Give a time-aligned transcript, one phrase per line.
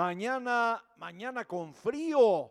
[0.00, 2.50] Mañana, mañana con frío.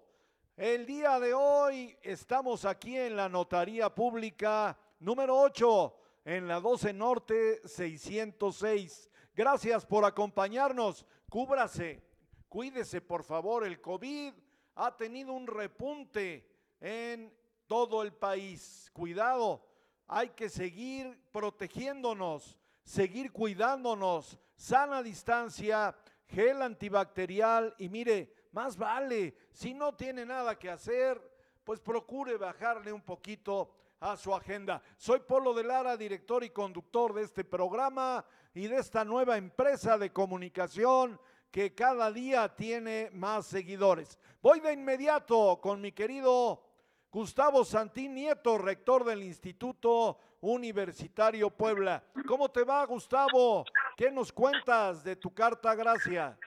[0.56, 5.96] El día de hoy estamos aquí en la Notaría Pública número 8,
[6.26, 9.10] en la 12 Norte 606.
[9.34, 11.08] Gracias por acompañarnos.
[11.28, 12.04] Cúbrase,
[12.48, 13.66] cuídese por favor.
[13.66, 14.32] El COVID
[14.76, 16.48] ha tenido un repunte
[16.80, 17.34] en
[17.66, 18.92] todo el país.
[18.94, 19.66] Cuidado,
[20.08, 25.96] hay que seguir protegiéndonos, seguir cuidándonos, sana distancia
[26.30, 31.22] gel antibacterial y mire, más vale, si no tiene nada que hacer,
[31.64, 34.82] pues procure bajarle un poquito a su agenda.
[34.98, 39.98] Soy Polo de Lara, director y conductor de este programa y de esta nueva empresa
[39.98, 41.20] de comunicación
[41.52, 44.18] que cada día tiene más seguidores.
[44.42, 46.64] Voy de inmediato con mi querido
[47.12, 52.04] Gustavo Santín Nieto, rector del Instituto Universitario Puebla.
[52.28, 53.66] ¿Cómo te va, Gustavo?
[54.00, 56.40] ¿Qué nos cuentas de tu carta gracia?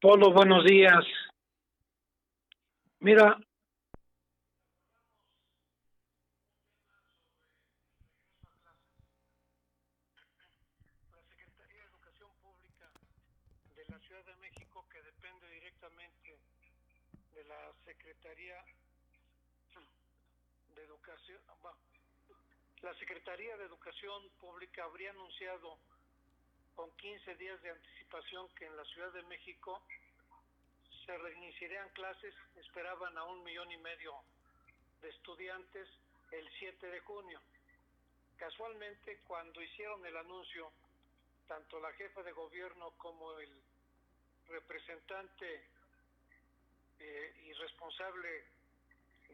[0.00, 1.04] Polo, buenos días.
[2.98, 3.38] Mira,
[11.12, 12.90] la Secretaría de Educación Pública
[13.76, 16.40] de la Ciudad de México, que depende directamente
[17.36, 18.64] de la Secretaría
[20.74, 21.40] de Educación,
[22.82, 25.78] la Secretaría de Educación Pública habría anunciado
[26.76, 29.82] con 15 días de anticipación que en la Ciudad de México
[31.04, 34.14] se reiniciarían clases, esperaban a un millón y medio
[35.00, 35.88] de estudiantes
[36.30, 37.40] el 7 de junio.
[38.36, 40.70] Casualmente, cuando hicieron el anuncio,
[41.48, 43.50] tanto la jefa de gobierno como el
[44.48, 45.64] representante
[46.98, 48.44] eh, y responsable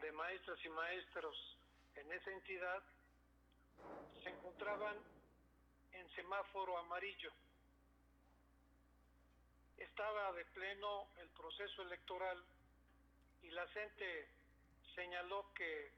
[0.01, 1.57] de maestras y maestros
[1.95, 2.83] en esa entidad
[4.23, 4.97] se encontraban
[5.93, 7.31] en semáforo amarillo.
[9.77, 12.43] Estaba de pleno el proceso electoral
[13.41, 14.27] y la gente
[14.95, 15.91] señaló que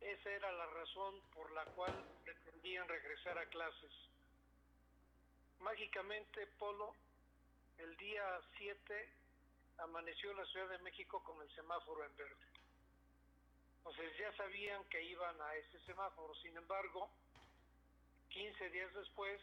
[0.00, 1.92] esa era la razón por la cual
[2.24, 3.92] pretendían regresar a clases.
[5.60, 6.94] Mágicamente, Polo,
[7.78, 9.12] el día 7
[9.78, 12.46] amaneció la Ciudad de México con el semáforo en verde.
[13.78, 16.34] Entonces ya sabían que iban a ese semáforo.
[16.36, 17.08] Sin embargo,
[18.36, 19.40] 15 días después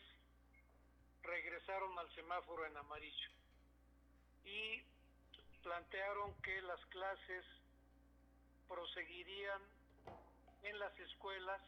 [1.23, 3.29] regresaron al semáforo en amarillo.
[4.45, 4.83] Y
[5.63, 7.43] plantearon que las clases
[8.67, 9.61] proseguirían
[10.61, 11.59] en las escuelas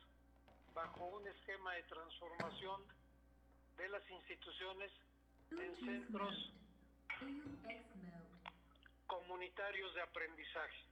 [0.76, 2.84] bajo un esquema de transformación
[3.78, 4.92] de las instituciones
[5.50, 6.54] en centros
[9.08, 10.84] comunitarios de aprendizaje.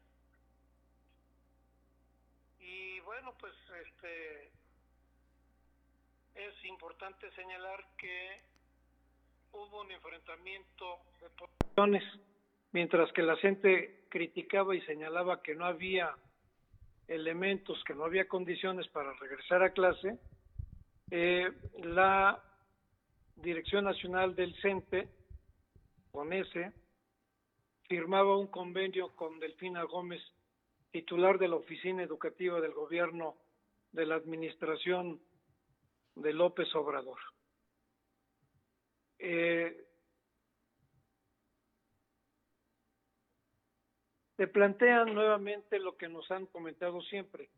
[2.58, 3.54] Y bueno, pues
[3.86, 4.63] este
[6.36, 8.42] es importante señalar que
[9.52, 12.04] hubo un enfrentamiento de posiciones,
[12.72, 16.16] mientras que la gente criticaba y señalaba que no había
[17.08, 20.20] elementos, que no había condiciones para regresar a clase,
[21.12, 21.52] eh,
[21.84, 22.42] la
[23.36, 25.10] Dirección Nacional del CENTE,
[26.12, 26.72] con ese,
[27.88, 30.22] firmaba un convenio con Delfina Gómez
[30.92, 33.36] titular de la Oficina Educativa del Gobierno
[33.92, 35.20] de la Administración
[36.16, 37.20] de López Obrador.
[39.20, 39.88] Eh,
[44.36, 47.50] te plantean nuevamente lo que nos han comentado siempre,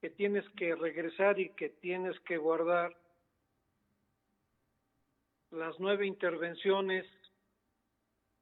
[0.00, 2.96] que tienes que regresar y que tienes que guardar
[5.50, 7.06] las nueve intervenciones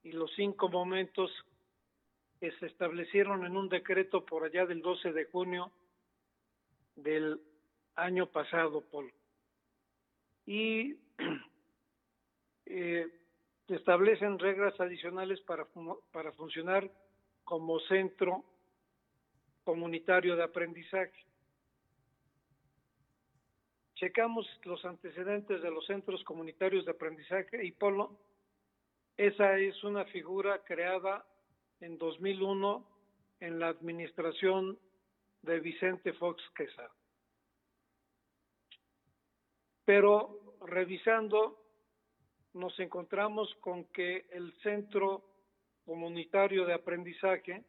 [0.03, 1.31] y los cinco momentos
[2.41, 5.73] que se establecieron en un decreto por allá del 12 de junio
[6.97, 7.41] del
[7.95, 9.13] año pasado, Paul.
[10.47, 10.97] Y
[12.67, 13.07] eh,
[13.69, 15.67] establecen reglas adicionales para,
[16.13, 16.91] para funcionar
[17.45, 18.45] como centro
[19.65, 21.27] comunitario de aprendizaje.
[23.97, 28.17] Checamos los antecedentes de los centros comunitarios de aprendizaje y Polo,
[29.17, 31.25] esa es una figura creada
[31.81, 32.87] en 2001
[33.41, 34.79] en la administración
[35.43, 36.93] de Vicente Fox Quesada.
[39.87, 41.63] Pero revisando,
[42.53, 45.25] nos encontramos con que el Centro
[45.85, 47.65] Comunitario de Aprendizaje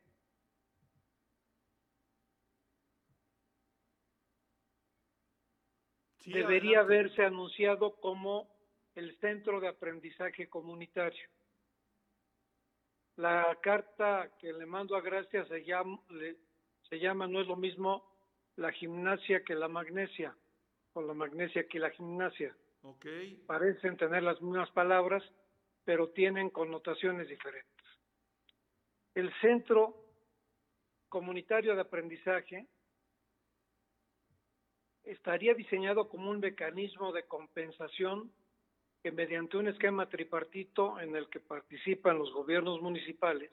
[6.25, 8.49] debería haberse anunciado como
[8.95, 11.29] el Centro de Aprendizaje Comunitario.
[13.17, 15.99] La carta que le mando a Gracia se llama,
[16.89, 18.03] se llama, no es lo mismo
[18.55, 20.35] la gimnasia que la magnesia,
[20.97, 22.55] o la magnesia que la gimnasia.
[22.81, 23.35] Okay.
[23.45, 25.23] Parecen tener las mismas palabras,
[25.85, 27.85] pero tienen connotaciones diferentes.
[29.13, 29.95] El centro
[31.07, 32.67] comunitario de aprendizaje
[35.03, 38.31] estaría diseñado como un mecanismo de compensación
[39.03, 43.51] que mediante un esquema tripartito en el que participan los gobiernos municipales,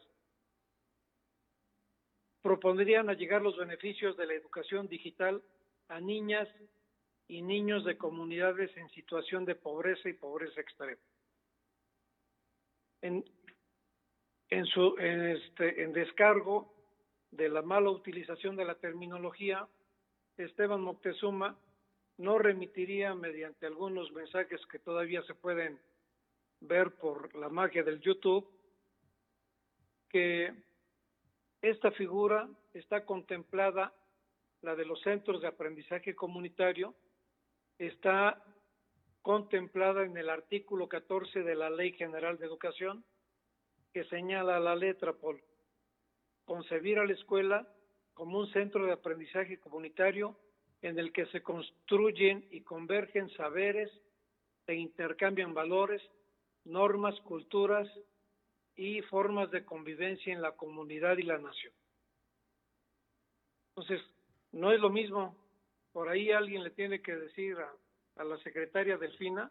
[2.43, 5.43] propondrían allegar los beneficios de la educación digital
[5.89, 6.49] a niñas
[7.29, 11.01] y niños de comunidades en situación de pobreza y pobreza extrema.
[13.01, 13.23] En,
[14.67, 16.73] su, este, descargo
[17.31, 19.69] de la mala utilización de la terminología,
[20.37, 21.59] Esteban Moctezuma
[22.19, 25.79] no remitiría mediante algunos mensajes que todavía se pueden
[26.61, 28.49] ver por la magia del YouTube,
[30.09, 30.55] que
[31.61, 33.93] esta figura está contemplada,
[34.63, 36.95] la de los centros de aprendizaje comunitario,
[37.79, 38.43] está
[39.23, 43.05] contemplada en el artículo 14 de la Ley General de Educación,
[43.93, 45.41] que señala la letra por
[46.45, 47.69] concebir a la escuela
[48.13, 50.37] como un centro de aprendizaje comunitario
[50.83, 53.91] en el que se construyen y convergen saberes,
[54.67, 56.03] se intercambian valores,
[56.65, 57.89] normas, culturas
[58.77, 61.73] y formas de convivencia en la comunidad y la nación.
[63.71, 64.03] Entonces,
[64.53, 65.37] no es lo mismo,
[65.95, 67.57] por ahí alguien le tiene que decir
[68.17, 69.51] a, la secretaria Delfina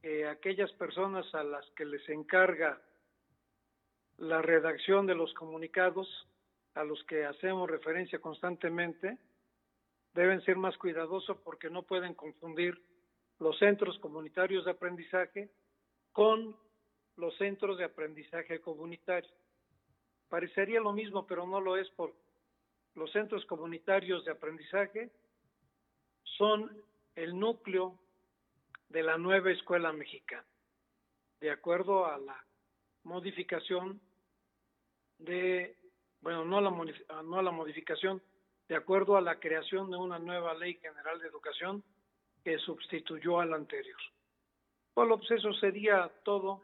[0.00, 2.80] que aquellas personas a las que les encarga
[4.18, 6.08] la redacción de los comunicados,
[6.74, 9.18] a los que hacemos referencia constantemente,
[10.14, 12.80] deben ser más cuidadosos porque no pueden confundir
[13.40, 15.50] los centros comunitarios de aprendizaje
[16.12, 16.56] con
[17.16, 19.30] los centros de aprendizaje comunitario.
[20.28, 22.14] Parecería lo mismo, pero no lo es por
[22.94, 25.10] los centros comunitarios de aprendizaje
[26.38, 26.70] son
[27.16, 27.98] el núcleo
[28.88, 30.46] de la nueva escuela mexicana,
[31.40, 32.46] de acuerdo a la
[33.02, 34.00] modificación
[35.18, 35.76] de,
[36.20, 36.70] bueno, no la,
[37.22, 38.22] no la modificación,
[38.68, 41.82] de acuerdo a la creación de una nueva ley general de educación
[42.44, 43.98] que sustituyó a la anterior.
[44.94, 46.62] Bueno, pues eso sería todo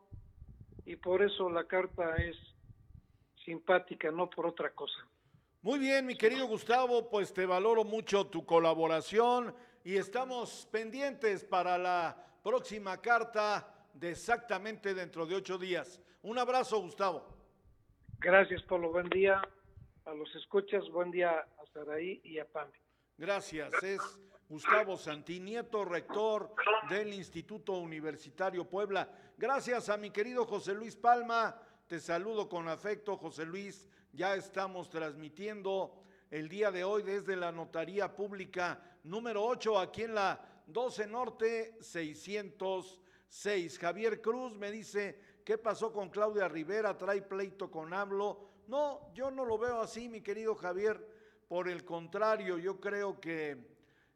[0.86, 2.36] y por eso la carta es
[3.44, 5.06] simpática, no por otra cosa.
[5.64, 11.78] Muy bien, mi querido Gustavo, pues te valoro mucho tu colaboración y estamos pendientes para
[11.78, 16.02] la próxima carta de exactamente dentro de ocho días.
[16.20, 17.26] Un abrazo, Gustavo.
[18.18, 18.92] Gracias, Polo.
[18.92, 19.40] Buen día
[20.04, 20.86] a los escuchas.
[20.90, 22.78] Buen día a Saraí y a Pampi.
[23.16, 23.72] Gracias.
[23.82, 24.02] Es
[24.50, 26.54] Gustavo Santinieto, rector
[26.90, 29.08] del Instituto Universitario Puebla.
[29.38, 31.58] Gracias a mi querido José Luis Palma.
[31.86, 33.88] Te saludo con afecto, José Luis.
[34.14, 35.92] Ya estamos transmitiendo
[36.30, 41.76] el día de hoy desde la Notaría Pública número 8 aquí en la 12 Norte
[41.80, 43.76] 606.
[43.76, 46.96] Javier Cruz me dice, ¿qué pasó con Claudia Rivera?
[46.96, 51.04] ¿Trae pleito con hablo No, yo no lo veo así, mi querido Javier.
[51.48, 53.66] Por el contrario, yo creo que,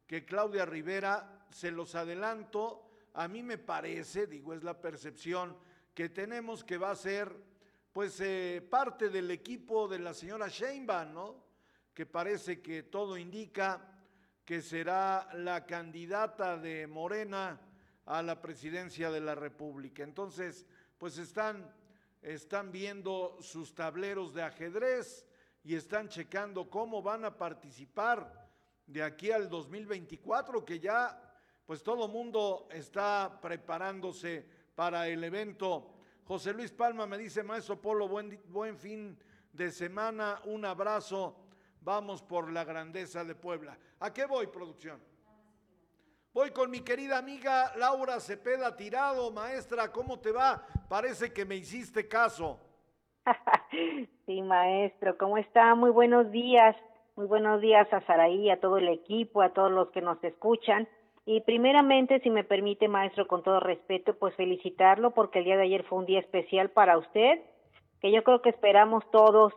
[0.07, 5.57] que Claudia Rivera, se los adelanto, a mí me parece, digo, es la percepción
[5.93, 7.48] que tenemos que va a ser
[7.99, 11.45] pues eh, parte del equipo de la señora Sheinbaum, ¿no?
[11.93, 13.85] Que parece que todo indica
[14.45, 17.61] que será la candidata de Morena
[18.07, 20.05] a la presidencia de la República.
[20.05, 20.65] Entonces,
[20.97, 21.75] pues están,
[22.23, 25.27] están viendo sus tableros de ajedrez
[25.65, 28.49] y están checando cómo van a participar
[28.87, 31.21] de aquí al 2024, que ya
[31.67, 35.98] pues todo mundo está preparándose para el evento.
[36.29, 39.19] José Luis Palma me dice, maestro Polo, buen, buen fin
[39.51, 41.35] de semana, un abrazo,
[41.81, 43.79] vamos por la grandeza de Puebla.
[43.99, 45.01] ¿A qué voy, producción?
[46.35, 50.67] Voy con mi querida amiga Laura Cepeda Tirado, maestra, ¿cómo te va?
[50.91, 52.61] Parece que me hiciste caso.
[54.27, 55.75] sí, maestro, ¿cómo está?
[55.77, 56.77] Muy buenos días.
[57.17, 60.87] Muy buenos días a Saraí, a todo el equipo, a todos los que nos escuchan.
[61.31, 65.65] Y primeramente, si me permite, maestro, con todo respeto, pues felicitarlo porque el día de
[65.65, 67.43] ayer fue un día especial para usted,
[68.01, 69.53] que yo creo que esperamos todos,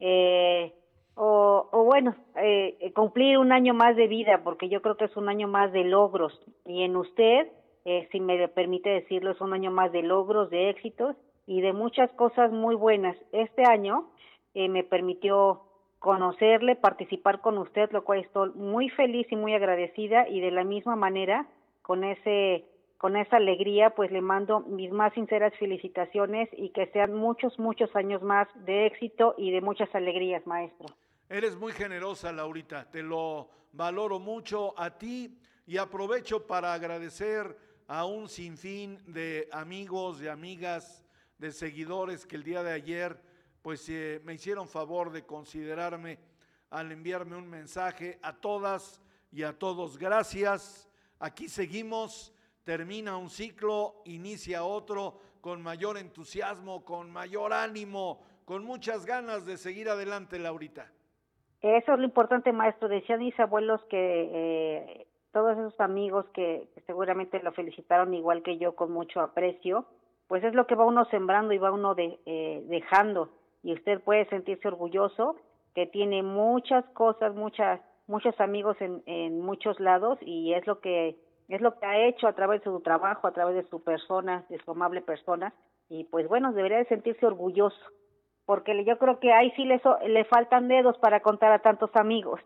[0.00, 0.74] eh,
[1.14, 5.30] o, bueno, eh, cumplir un año más de vida, porque yo creo que es un
[5.30, 6.38] año más de logros.
[6.66, 7.48] Y en usted,
[7.86, 11.16] eh, si me permite decirlo, es un año más de logros, de éxitos
[11.46, 13.16] y de muchas cosas muy buenas.
[13.32, 14.10] Este año
[14.52, 15.62] eh, me permitió
[16.04, 20.62] conocerle, participar con usted, lo cual estoy muy feliz y muy agradecida y de la
[20.62, 21.48] misma manera,
[21.80, 22.66] con ese
[22.98, 27.94] con esa alegría, pues le mando mis más sinceras felicitaciones y que sean muchos, muchos
[27.96, 30.86] años más de éxito y de muchas alegrías, maestro.
[31.30, 37.56] Eres muy generosa, Laurita, te lo valoro mucho a ti y aprovecho para agradecer
[37.88, 41.02] a un sinfín de amigos, de amigas,
[41.38, 43.33] de seguidores que el día de ayer
[43.64, 46.18] pues eh, me hicieron favor de considerarme
[46.68, 49.02] al enviarme un mensaje a todas
[49.32, 49.96] y a todos.
[49.96, 50.86] Gracias.
[51.18, 52.34] Aquí seguimos.
[52.62, 59.56] Termina un ciclo, inicia otro con mayor entusiasmo, con mayor ánimo, con muchas ganas de
[59.56, 60.90] seguir adelante, Laurita.
[61.62, 62.88] Eso es lo importante, maestro.
[62.88, 63.96] Decían mis abuelos que
[64.32, 69.86] eh, todos esos amigos que seguramente lo felicitaron igual que yo con mucho aprecio,
[70.28, 73.30] pues es lo que va uno sembrando y va uno de, eh, dejando.
[73.64, 75.36] Y usted puede sentirse orgulloso
[75.74, 81.16] que tiene muchas cosas, muchas, muchos amigos en, en muchos lados y es lo que
[81.48, 84.46] es lo que ha hecho a través de su trabajo, a través de su persona,
[84.48, 85.52] de su amable persona,
[85.88, 87.76] y pues bueno, debería de sentirse orgulloso,
[88.46, 92.40] porque yo creo que ahí sí le, le faltan dedos para contar a tantos amigos.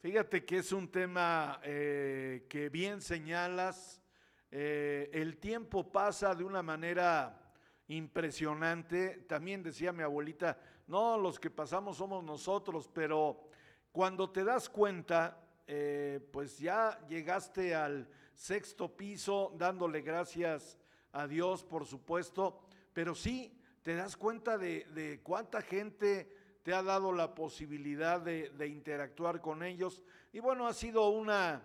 [0.00, 4.00] Fíjate que es un tema eh, que bien señalas.
[4.50, 7.47] Eh, el tiempo pasa de una manera
[7.88, 9.24] impresionante.
[9.28, 13.48] También decía mi abuelita, no, los que pasamos somos nosotros, pero
[13.92, 20.78] cuando te das cuenta, eh, pues ya llegaste al sexto piso dándole gracias
[21.12, 22.60] a Dios, por supuesto,
[22.92, 23.52] pero sí
[23.82, 26.30] te das cuenta de, de cuánta gente
[26.62, 30.02] te ha dado la posibilidad de, interactuar con ellos.
[30.32, 31.62] Y bueno, ha sido una,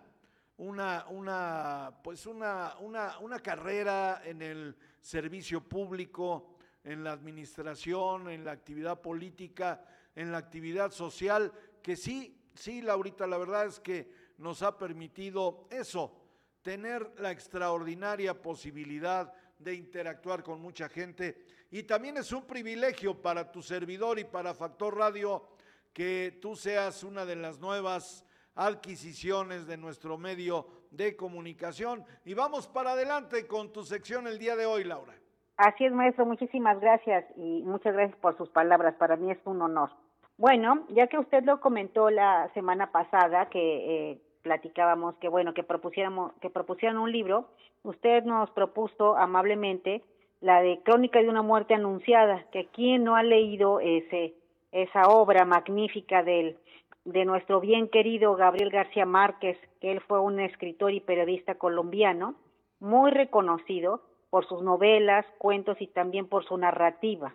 [0.56, 8.44] una, una, pues una, una, una carrera en el servicio público, en la administración, en
[8.44, 9.84] la actividad política,
[10.14, 15.66] en la actividad social, que sí, sí, Laurita, la verdad es que nos ha permitido
[15.70, 16.14] eso,
[16.62, 21.44] tener la extraordinaria posibilidad de interactuar con mucha gente.
[21.70, 25.48] Y también es un privilegio para tu servidor y para Factor Radio
[25.92, 32.04] que tú seas una de las nuevas adquisiciones de nuestro medio de comunicación.
[32.24, 35.14] Y vamos para adelante con tu sección el día de hoy, Laura.
[35.56, 36.26] Así es, maestro.
[36.26, 38.94] Muchísimas gracias y muchas gracias por sus palabras.
[38.96, 39.90] Para mí es un honor.
[40.36, 45.62] Bueno, ya que usted lo comentó la semana pasada que eh, platicábamos que bueno que
[45.62, 47.48] propusiéramos que propusieran un libro,
[47.84, 50.02] usted nos propuso amablemente
[50.40, 54.34] la de Crónica de una muerte anunciada, que quien no ha leído ese
[54.72, 56.58] esa obra magnífica del
[57.04, 62.34] de nuestro bien querido Gabriel García Márquez, que él fue un escritor y periodista colombiano,
[62.80, 67.34] muy reconocido por sus novelas, cuentos y también por su narrativa.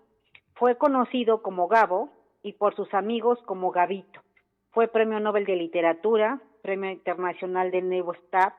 [0.55, 2.09] Fue conocido como Gabo
[2.43, 4.21] y por sus amigos como Gabito.
[4.71, 8.53] Fue Premio Nobel de Literatura, Premio Internacional de Nuevo Staff,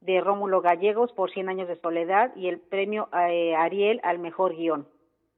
[0.00, 4.54] de Rómulo Gallegos por Cien años de soledad y el premio eh, Ariel al mejor
[4.54, 4.86] guion.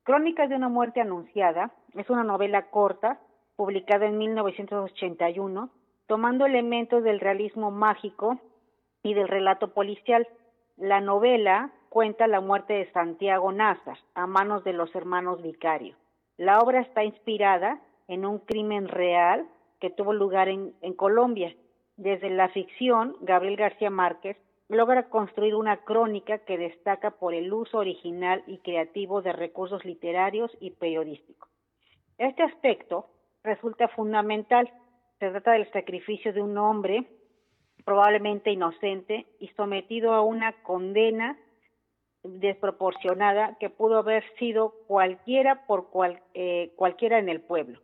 [0.02, 3.20] Crónicas de una muerte anunciada es una novela corta
[3.56, 5.70] publicada en 1981,
[6.06, 8.38] tomando elementos del realismo mágico
[9.02, 10.28] y del relato policial.
[10.76, 15.96] La novela cuenta la muerte de Santiago Nazar a manos de los hermanos Vicario.
[16.36, 19.48] La obra está inspirada en un crimen real
[19.80, 21.54] que tuvo lugar en, en Colombia.
[21.96, 24.36] Desde la ficción, Gabriel García Márquez
[24.68, 30.50] logra construir una crónica que destaca por el uso original y creativo de recursos literarios
[30.60, 31.48] y periodísticos.
[32.18, 33.06] Este aspecto
[33.46, 34.70] resulta fundamental.
[35.18, 37.06] Se trata del sacrificio de un hombre
[37.84, 41.38] probablemente inocente y sometido a una condena
[42.24, 45.88] desproporcionada que pudo haber sido cualquiera por
[46.34, 47.80] eh, cualquiera en el pueblo.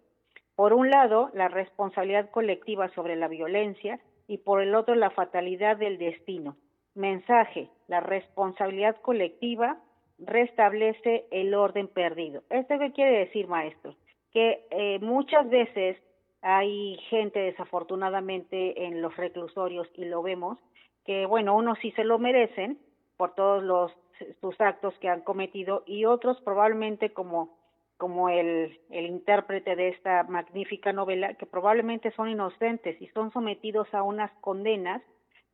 [0.56, 5.76] Por un lado, la responsabilidad colectiva sobre la violencia y por el otro, la fatalidad
[5.76, 6.56] del destino,
[6.94, 9.78] Mensaje, la responsabilidad colectiva
[10.18, 12.42] restablece el orden perdido.
[12.50, 13.94] ¿Esto qué quiere decir, maestro?
[14.32, 15.96] Que eh, muchas veces
[16.40, 20.58] hay gente desafortunadamente en los reclusorios y lo vemos,
[21.04, 22.78] que bueno, unos sí se lo merecen
[23.16, 23.92] por todos los
[24.40, 27.60] sus actos que han cometido y otros probablemente como
[28.02, 33.86] como el, el intérprete de esta magnífica novela, que probablemente son inocentes y son sometidos
[33.94, 35.00] a unas condenas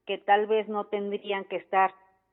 [0.06, 1.92] que tal vez no tendrían que estar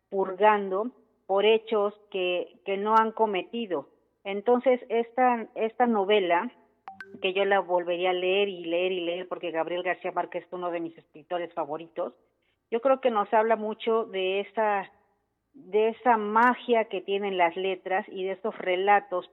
[0.10, 0.92] purgando
[1.28, 3.90] por hechos que, que no han cometido.
[4.26, 6.52] Entonces, esta, esta novela,
[7.22, 10.52] que yo la volvería a leer y leer y leer, porque Gabriel García Márquez es
[10.52, 12.14] uno de mis escritores favoritos,
[12.70, 14.92] yo creo que nos habla mucho de esa,
[15.54, 19.30] de esa magia que tienen las letras y de esos relatos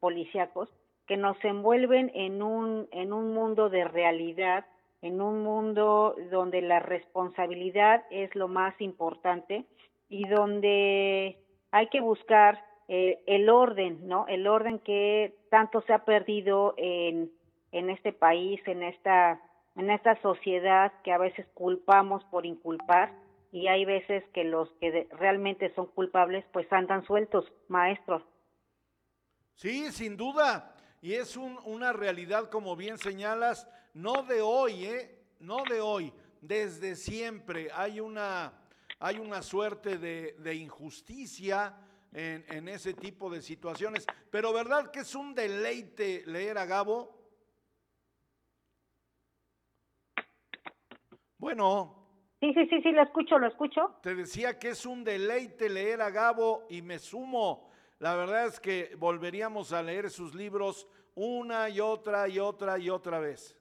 [0.00, 0.68] policíacos
[1.06, 4.64] que nos envuelven en un, en un mundo de realidad
[5.04, 9.66] en un mundo donde la responsabilidad es lo más importante
[10.08, 11.36] y donde
[11.72, 14.26] hay que buscar eh, el orden, ¿no?
[14.28, 17.30] El orden que tanto se ha perdido en,
[17.72, 19.40] en este país, en esta,
[19.76, 23.12] en esta sociedad que a veces culpamos por inculpar
[23.52, 28.22] y hay veces que los que realmente son culpables pues andan sueltos, maestros.
[29.54, 30.74] Sí, sin duda.
[31.00, 35.20] Y es una realidad, como bien señalas, no de hoy, ¿eh?
[35.38, 38.52] No de hoy, desde siempre hay una,
[38.98, 41.76] hay una suerte de, injusticia
[42.14, 44.06] en, en, ese tipo de situaciones.
[44.30, 47.14] Pero ¿verdad que es un deleite leer a Gabo?
[51.36, 52.04] Bueno,
[52.44, 53.94] Sí, sí, sí, sí, lo escucho, lo escucho.
[54.02, 57.70] Te decía que es un deleite leer a Gabo y me sumo.
[58.00, 62.90] La verdad es que volveríamos a leer sus libros una y otra y otra y
[62.90, 63.58] otra vez.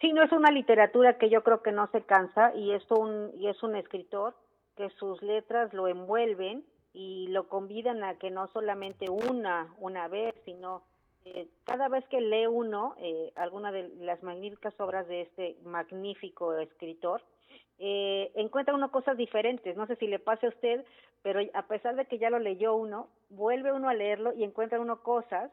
[0.00, 3.30] Sí, no es una literatura que yo creo que no se cansa y es un,
[3.34, 4.34] y es un escritor
[4.76, 6.64] que sus letras lo envuelven
[6.96, 10.82] y lo convidan a que no solamente una, una vez, sino
[11.26, 16.56] eh, cada vez que lee uno eh, alguna de las magníficas obras de este magnífico
[16.56, 17.22] escritor,
[17.78, 19.76] eh, encuentra uno cosas diferentes.
[19.76, 20.86] No sé si le pase a usted,
[21.20, 24.80] pero a pesar de que ya lo leyó uno, vuelve uno a leerlo y encuentra
[24.80, 25.52] uno cosas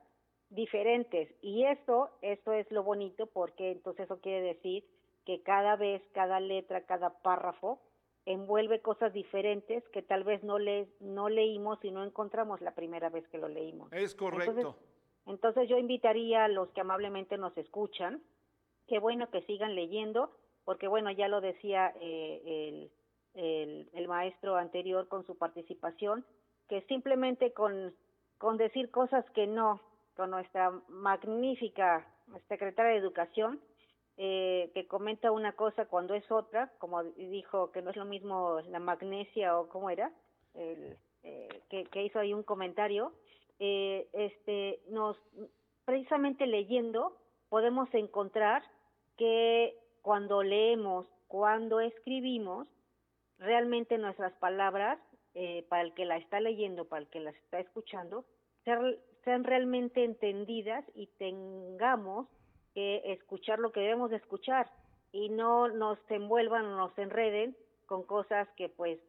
[0.49, 1.27] diferentes.
[1.41, 4.85] Y eso, eso es lo bonito porque entonces eso quiere decir
[5.25, 7.79] que cada vez, cada letra, cada párrafo
[8.25, 13.09] envuelve cosas diferentes que tal vez no, le, no leímos y no encontramos la primera
[13.09, 13.91] vez que lo leímos.
[13.91, 14.51] Es correcto.
[14.51, 14.81] Entonces,
[15.25, 18.21] entonces yo invitaría a los que amablemente nos escuchan,
[18.87, 20.31] qué bueno que sigan leyendo
[20.65, 22.89] porque bueno, ya lo decía eh,
[23.33, 26.25] el, el, maestro anterior con su participación,
[26.69, 27.93] que simplemente con,
[28.37, 29.81] con decir cosas que no,
[30.15, 32.07] con nuestra magnífica
[32.47, 33.59] secretaria de Educación,
[34.17, 38.59] eh, que comenta una cosa cuando es otra, como dijo que no es lo mismo
[38.69, 40.11] la magnesia o cómo era,
[40.53, 43.13] el, eh, que, hizo ahí un comentario,
[43.59, 45.17] este, nos
[45.85, 47.15] precisamente leyendo
[47.49, 48.63] podemos encontrar
[49.17, 52.67] que cuando leemos, cuando escribimos,
[53.39, 54.99] realmente nuestras palabras,
[55.33, 58.25] eh, para el que la está leyendo, para el que las está escuchando,
[58.63, 62.27] sean, sean realmente entendidas y tengamos
[62.73, 64.69] que escuchar lo que debemos de escuchar
[65.11, 67.55] y no nos envuelvan o nos enreden
[67.85, 68.99] con cosas que pues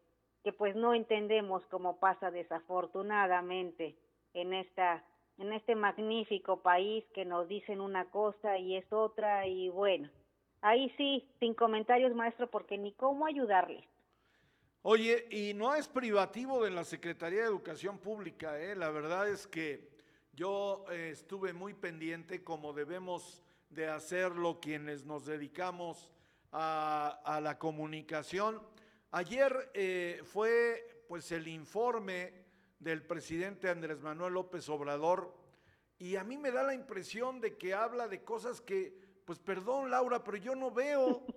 [0.43, 3.97] que pues no entendemos como pasa desafortunadamente
[4.35, 5.05] en esta
[5.39, 10.11] en este magnífico país que nos dicen una cosa y es otra y bueno
[10.65, 13.87] Ahí sí, sin comentarios, maestro, porque ni cómo ayudarle.
[14.81, 18.75] Oye, y no es privativo de la Secretaría de Educación Pública, ¿eh?
[18.75, 19.91] la verdad es que
[20.33, 23.44] yo eh, estuve muy pendiente como debemos
[23.75, 26.09] de hacerlo quienes nos dedicamos
[26.53, 28.63] a, la comunicación.
[29.11, 32.33] Ayer eh, fue pues el informe
[32.79, 35.37] del presidente Andrés Manuel López Obrador
[35.99, 39.91] y a mí me da la impresión de que habla de cosas que pues perdón
[39.91, 41.25] Laura, pero yo no veo.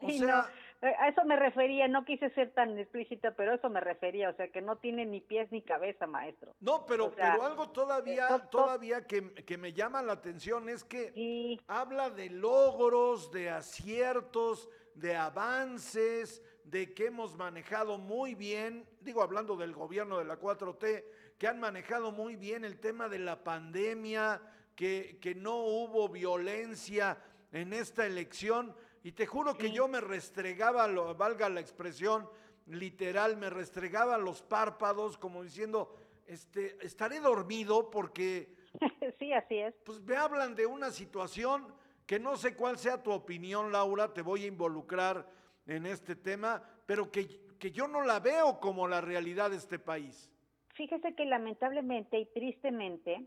[0.00, 0.50] O sea,
[0.80, 4.48] a eso me refería, no quise ser tan explícita, pero eso me refería, o sea,
[4.48, 6.54] que no tiene ni pies ni cabeza, maestro.
[6.60, 12.10] No, pero, pero algo todavía, todavía que, que, me llama la atención es que habla
[12.10, 19.72] de logros, de aciertos, de avances, de que hemos manejado muy bien, digo, hablando del
[19.72, 21.04] gobierno de la 4T,
[21.38, 24.42] que han manejado muy bien el tema de la pandemia,
[24.74, 27.18] que, no hubo violencia
[27.52, 28.74] en esta elección.
[29.08, 32.28] Y te juro que yo me restregaba, valga la expresión
[32.66, 38.54] literal, me restregaba los párpados como diciendo, este, estaré dormido porque...
[39.18, 39.74] Sí, así es.
[39.86, 41.72] Pues me hablan de una situación
[42.04, 45.26] que no sé cuál sea tu opinión, Laura, te voy a involucrar
[45.64, 49.78] en este tema, pero que, que yo no la veo como la realidad de este
[49.78, 50.30] país.
[50.74, 53.26] Fíjese que lamentablemente y tristemente,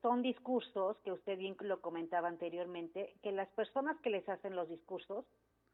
[0.00, 4.68] son discursos, que usted bien lo comentaba anteriormente, que las personas que les hacen los
[4.68, 5.24] discursos,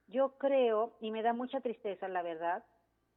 [0.08, 2.64] yo creo, y me da mucha tristeza la verdad,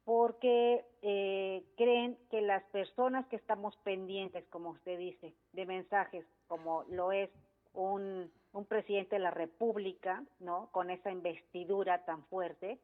[0.04, 6.84] porque eh, creen que las personas que estamos pendientes, como usted dice, de mensajes, como
[6.84, 7.30] lo es
[7.72, 10.68] un, un presidente de la República, ¿no?
[10.72, 12.78] Con esa investidura tan fuerte,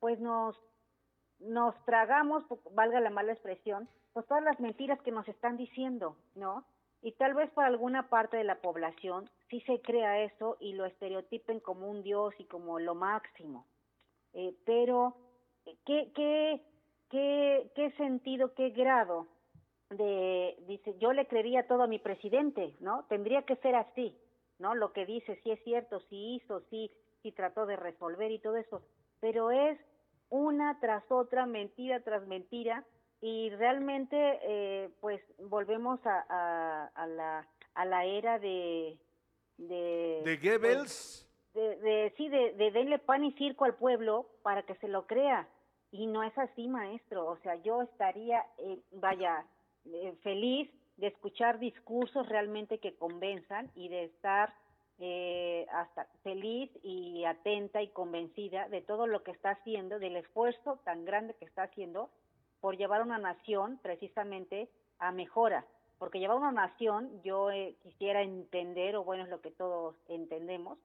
[0.00, 0.56] pues nos,
[1.38, 6.64] nos tragamos, valga la mala expresión, pues todas las mentiras que nos están diciendo, ¿no?
[7.02, 10.84] Y tal vez para alguna parte de la población sí se crea eso y lo
[10.84, 13.66] estereotipen como un dios y como lo máximo.
[14.32, 15.16] Eh, pero,
[15.84, 16.62] ¿qué, qué,
[17.10, 19.28] qué, ¿qué sentido, qué grado
[19.90, 23.04] de, dice, yo le creería todo a mi presidente, ¿no?
[23.08, 24.16] Tendría que ser así,
[24.58, 24.74] ¿no?
[24.74, 26.90] Lo que dice, sí es cierto, sí hizo, sí,
[27.22, 28.82] sí trató de resolver y todo eso,
[29.20, 29.78] pero es
[30.28, 32.84] una tras otra, mentira tras mentira,
[33.20, 38.98] y realmente eh, pues volvemos a, a, la, a la era de
[39.58, 44.26] de, ¿De Goebbels pues, de, de, sí de, de denle pan y circo al pueblo
[44.42, 45.48] para que se lo crea
[45.90, 47.26] Y no es así, maestro.
[47.26, 49.46] O sea, yo estaría, eh, vaya,
[49.86, 54.52] eh, feliz de escuchar discursos realmente que convenzan y de estar
[54.98, 60.78] eh, hasta feliz y atenta y convencida de todo lo que está haciendo, del esfuerzo
[60.84, 62.10] tan grande que está haciendo
[62.66, 65.64] por llevar una nación precisamente a mejora.
[66.00, 70.76] Porque llevar una nación, yo eh, quisiera entender, o bueno, es lo que todos entendemos,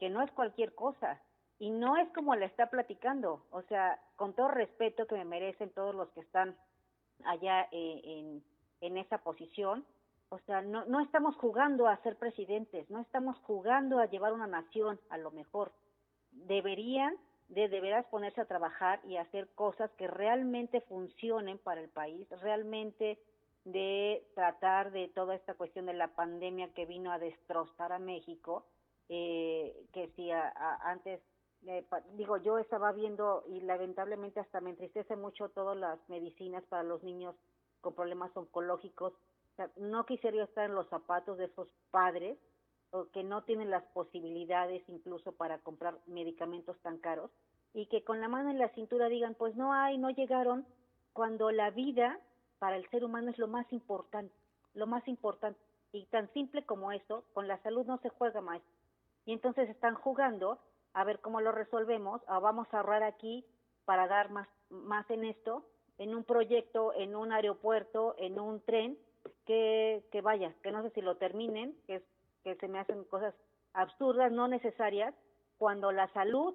[0.00, 1.20] que no es cualquier cosa.
[1.58, 3.44] Y no es como le está platicando.
[3.50, 6.56] O sea, con todo respeto que me merecen todos los que están
[7.26, 8.42] allá eh, en,
[8.80, 9.84] en esa posición,
[10.30, 14.46] o sea, no, no estamos jugando a ser presidentes, no estamos jugando a llevar una
[14.46, 15.72] nación a lo mejor.
[16.32, 22.28] Deberían de veras ponerse a trabajar y hacer cosas que realmente funcionen para el país,
[22.42, 23.18] realmente
[23.64, 28.64] de tratar de toda esta cuestión de la pandemia que vino a destrozar a México,
[29.08, 31.20] eh, que si antes,
[31.66, 31.84] eh,
[32.14, 37.02] digo, yo estaba viendo y lamentablemente hasta me entristece mucho todas las medicinas para los
[37.02, 37.34] niños
[37.80, 39.14] con problemas oncológicos.
[39.76, 42.47] No quisiera estar en los zapatos de esos padres o
[43.12, 47.30] que no tienen las posibilidades incluso para comprar medicamentos tan caros
[47.74, 50.66] y que con la mano en la cintura digan, pues no hay, no llegaron,
[51.12, 52.18] cuando la vida
[52.58, 54.34] para el ser humano es lo más importante,
[54.74, 55.60] lo más importante.
[55.92, 58.60] Y tan simple como eso, con la salud no se juega más.
[59.26, 60.58] Y entonces están jugando
[60.92, 63.44] a ver cómo lo resolvemos, o vamos a ahorrar aquí
[63.84, 65.64] para dar más, más en esto,
[65.98, 68.98] en un proyecto, en un aeropuerto, en un tren,
[69.44, 72.02] que, que vaya, que no sé si lo terminen, que, es,
[72.42, 73.34] que se me hacen cosas
[73.72, 75.14] absurdas, no necesarias,
[75.56, 76.54] cuando la salud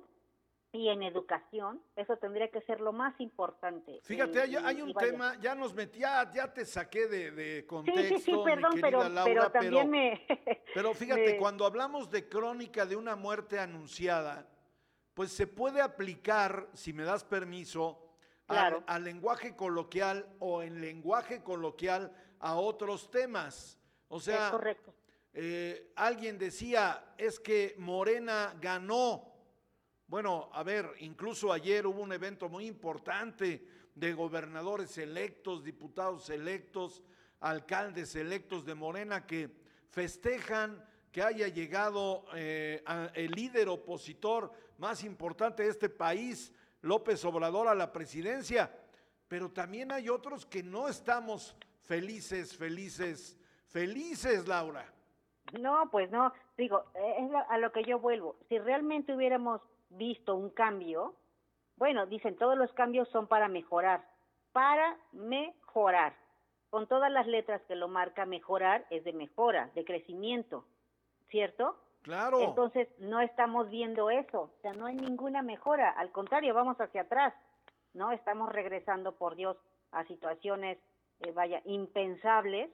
[0.71, 3.99] y en educación, eso tendría que ser lo más importante.
[4.03, 8.31] Fíjate, hay, un tema, ya nos metí, ya, te saqué de, de contexto, sí, sí,
[8.31, 10.25] sí, perdón, pero, Laura, pero también me...
[10.73, 14.49] Pero fíjate, cuando hablamos de crónica de una muerte anunciada,
[15.13, 17.99] pues se puede aplicar, si me das permiso,
[18.47, 23.79] al, al, lenguaje coloquial o en lenguaje coloquial a otros temas.
[24.07, 24.93] O sea, correcto.
[25.33, 29.33] Eh, alguien decía, es que Morena ganó.
[30.07, 33.65] Bueno, a ver, incluso ayer hubo un evento muy importante
[33.95, 37.01] de gobernadores electos, diputados electos,
[37.39, 39.49] alcaldes electos de Morena que
[39.89, 47.67] festejan que haya llegado eh, el líder opositor más importante de este país, López Obrador,
[47.67, 48.71] a la presidencia.
[49.27, 54.92] Pero también hay otros que no estamos felices, felices, felices, Laura.
[55.59, 58.35] No, pues no, digo, es a lo que yo vuelvo.
[58.49, 61.15] Si realmente hubiéramos visto un cambio,
[61.77, 64.03] bueno, dicen, todos los cambios son para mejorar,
[64.51, 66.13] para mejorar.
[66.69, 70.65] Con todas las letras que lo marca mejorar es de mejora, de crecimiento,
[71.29, 71.77] ¿cierto?
[72.01, 72.41] Claro.
[72.41, 77.01] Entonces, no estamos viendo eso, o sea, no hay ninguna mejora, al contrario, vamos hacia
[77.01, 77.33] atrás,
[77.93, 78.11] ¿no?
[78.11, 79.55] Estamos regresando, por Dios,
[79.91, 80.79] a situaciones
[81.19, 82.69] eh, vaya, impensables,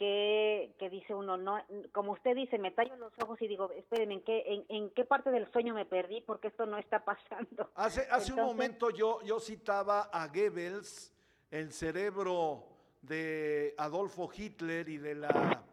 [0.00, 4.14] que, que, dice uno, no, como usted dice, me tallo los ojos y digo, espérenme,
[4.14, 6.22] ¿en qué, en, en qué parte del sueño me perdí?
[6.22, 7.70] Porque esto no está pasando.
[7.74, 11.12] Hace, hace un momento yo, yo citaba a Goebbels,
[11.50, 12.64] el cerebro
[13.02, 15.64] de Adolfo Hitler y de la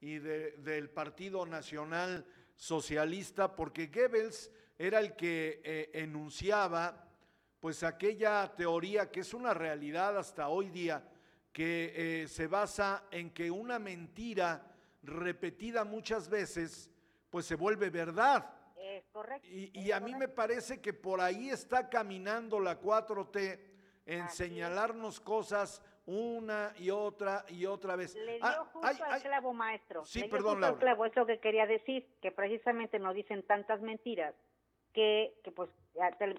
[0.00, 7.04] y de, del Partido Nacional Socialista, porque Goebbels era el que eh, enunciaba
[7.60, 11.06] pues aquella teoría que es una realidad hasta hoy día,
[11.56, 14.62] que eh, se basa en que una mentira
[15.02, 16.90] repetida muchas veces,
[17.30, 18.44] pues se vuelve verdad.
[18.78, 19.48] Es correcto.
[19.50, 23.58] Y, a mí me parece que por ahí está caminando la 4T
[24.04, 28.14] en señalarnos cosas una y otra y otra vez.
[28.16, 30.04] Le dio ah, justo al clavo, maestro.
[30.04, 33.80] Sí, perdón, justo al clavo, es lo que quería decir, que precisamente nos dicen tantas
[33.80, 34.34] mentiras
[34.92, 35.70] que, que pues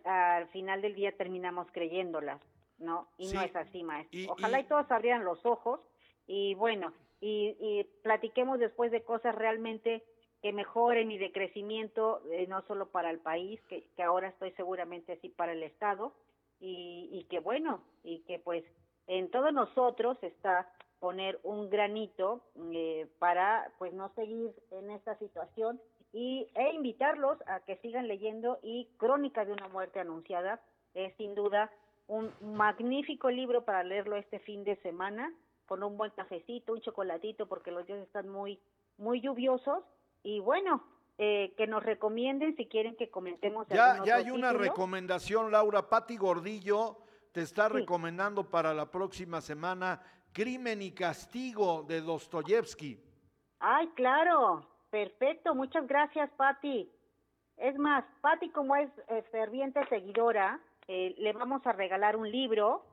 [0.06, 2.40] al final del día terminamos creyéndolas.
[2.78, 3.10] ¿No?
[3.18, 4.34] Y no es así, maestro.
[4.34, 5.80] Ojalá y, todos abrieran los ojos
[6.26, 10.04] y bueno, y, platiquemos después de cosas realmente
[10.42, 14.52] que mejoren y de crecimiento, eh, no solo para el país, que, que ahora estoy
[14.52, 16.14] seguramente así para el Estado,
[16.60, 18.64] y, y que bueno, y que pues
[19.08, 22.42] en todos nosotros está poner un granito
[22.74, 25.80] eh, para pues no seguir en esta situación
[26.14, 30.62] y e invitarlos a que sigan leyendo y Crónica de una muerte anunciada
[30.94, 31.72] es sin duda
[32.08, 35.34] un magnífico libro para leerlo este fin de semana,
[35.66, 38.60] con un buen cafecito, un chocolatito, porque los días están muy,
[38.98, 39.84] muy lluviosos.
[40.24, 40.84] Y bueno,
[41.18, 43.68] eh, que nos recomienden si quieren que comentemos.
[43.68, 45.90] Ya, ya hay una recomendación, Laura.
[45.90, 46.98] Patti Gordillo
[47.32, 53.00] te está recomendando para la próxima semana Crimen y Castigo de Dostoyevsky.
[53.60, 54.66] Ay, claro.
[54.90, 55.54] Perfecto.
[55.54, 56.90] Muchas gracias, Patti.
[57.58, 62.86] Es más, Patti, como es eh, ferviente seguidora, eh, le vamos a regalar un libro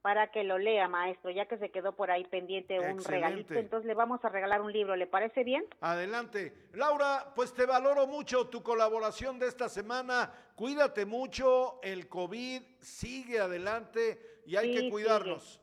[0.00, 3.86] para que lo lea, maestro, ya que se quedó por ahí pendiente un regalito, entonces
[3.86, 5.64] le vamos a regalar un libro, ¿le parece bien?
[5.80, 6.52] Adelante.
[6.72, 13.38] Laura, pues te valoro mucho tu colaboración de esta semana, cuídate mucho, el COVID sigue
[13.38, 15.60] adelante y hay que cuidarnos.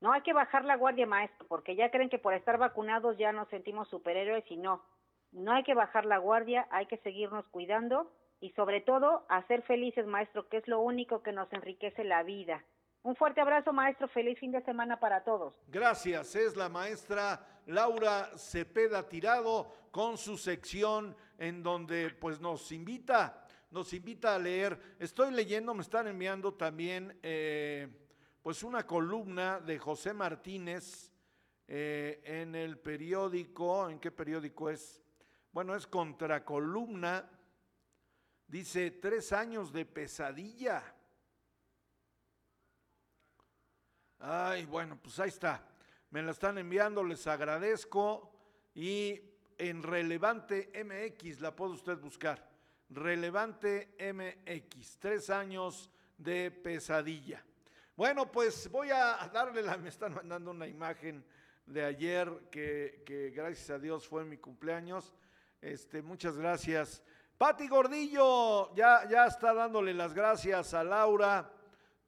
[0.00, 3.32] No hay que bajar la guardia, maestro, porque ya creen que por estar vacunados ya
[3.32, 4.84] nos sentimos superhéroes y no.
[5.32, 8.08] No hay que bajar la guardia, hay que seguirnos cuidando
[8.40, 12.64] y sobre todo hacer felices, maestro, que es lo único que nos enriquece la vida.
[13.02, 14.08] Un fuerte abrazo, maestro.
[14.08, 15.54] Feliz fin de semana para todos.
[15.68, 16.34] Gracias.
[16.34, 23.92] Es la maestra Laura Cepeda Tirado con su sección en donde pues nos invita, nos
[23.92, 24.78] invita a leer.
[24.98, 27.88] Estoy leyendo, me están enviando también eh,
[28.42, 31.12] pues una columna de José Martínez
[31.66, 33.88] eh, en el periódico.
[33.88, 35.02] ¿En qué periódico es?
[35.52, 37.30] Bueno, es contracolumna.
[38.48, 40.82] Dice tres años de pesadilla
[44.20, 45.64] Ay, bueno, pues ahí está.
[46.10, 48.32] Me la están enviando, les agradezco.
[48.74, 49.20] Y
[49.56, 52.48] en Relevante MX la puede usted buscar.
[52.90, 57.44] Relevante MX, tres años de pesadilla.
[57.96, 61.24] Bueno, pues voy a darle la, me están mandando una imagen
[61.66, 65.14] de ayer que, que gracias a Dios fue mi cumpleaños.
[65.60, 67.02] Este, muchas gracias.
[67.38, 71.48] Pati Gordillo ya, ya está dándole las gracias a Laura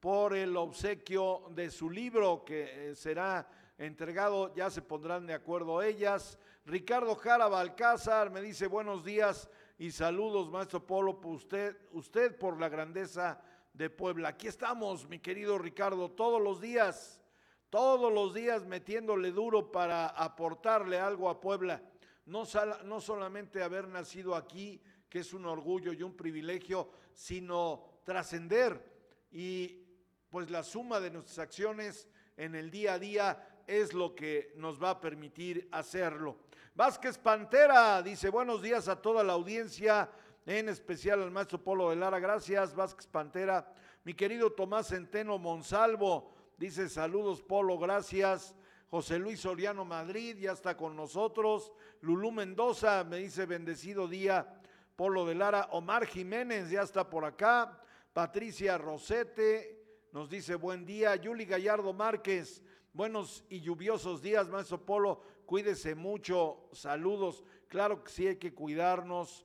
[0.01, 5.81] por el obsequio de su libro que eh, será entregado, ya se pondrán de acuerdo
[5.81, 6.37] ellas.
[6.65, 12.67] Ricardo Jara Balcázar me dice buenos días y saludos, maestro Polo, usted, usted por la
[12.67, 13.39] grandeza
[13.71, 14.29] de Puebla.
[14.29, 17.21] Aquí estamos, mi querido Ricardo, todos los días,
[17.69, 21.81] todos los días metiéndole duro para aportarle algo a Puebla.
[22.25, 22.43] No,
[22.83, 24.81] no solamente haber nacido aquí,
[25.11, 28.81] que es un orgullo y un privilegio, sino trascender
[29.29, 29.83] y
[30.29, 34.81] pues la suma de nuestras acciones en el día a día es lo que nos
[34.81, 36.37] va a permitir hacerlo.
[36.75, 40.09] Vázquez Pantera dice buenos días a toda la audiencia,
[40.45, 42.19] en especial al maestro Polo de Lara.
[42.19, 43.69] Gracias, Vázquez Pantera.
[44.05, 48.55] Mi querido Tomás Centeno Monsalvo dice saludos, Polo, gracias.
[48.89, 51.73] José Luis Soriano Madrid ya está con nosotros.
[51.99, 54.60] Lulú Mendoza me dice bendecido día.
[55.01, 55.67] Polo de Lara.
[55.71, 57.75] Omar Jiménez ya está por acá.
[58.13, 61.15] Patricia Rosete, nos dice buen día.
[61.15, 62.61] Yuli Gallardo Márquez,
[62.93, 65.23] buenos y lluviosos días, maestro Polo.
[65.47, 66.69] Cuídese mucho.
[66.71, 67.43] Saludos.
[67.67, 69.43] Claro que sí hay que cuidarnos.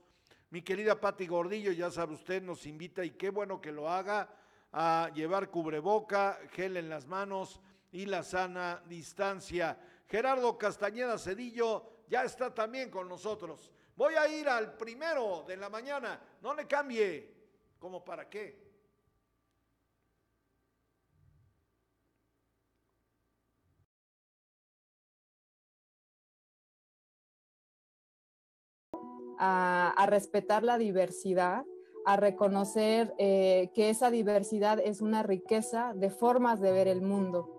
[0.50, 4.28] Mi querida Pati Gordillo, ya sabe usted, nos invita y qué bueno que lo haga
[4.72, 9.80] a llevar cubreboca, gel en las manos y la sana distancia.
[10.06, 13.72] Gerardo Castañeda Cedillo ya está también con nosotros.
[13.96, 16.20] Voy a ir al primero de la mañana.
[16.42, 17.34] No le cambie.
[17.78, 18.66] ¿Cómo para qué?
[29.38, 31.64] a, respetar la diversidad,
[32.04, 37.55] a reconocer eh, que esa diversidad es una riqueza de formas de ver el mundo.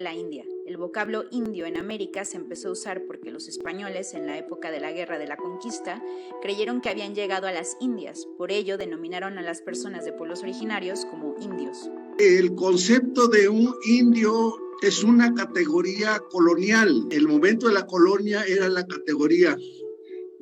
[0.00, 0.46] La India.
[0.66, 4.70] El vocablo indio en América se empezó a usar porque los españoles en la época
[4.70, 6.02] de la Guerra de la Conquista
[6.40, 10.42] creyeron que habían llegado a las Indias, por ello denominaron a las personas de pueblos
[10.42, 11.90] originarios como indios.
[12.18, 17.06] El concepto de un indio es una categoría colonial.
[17.10, 19.54] El momento de la colonia era la categoría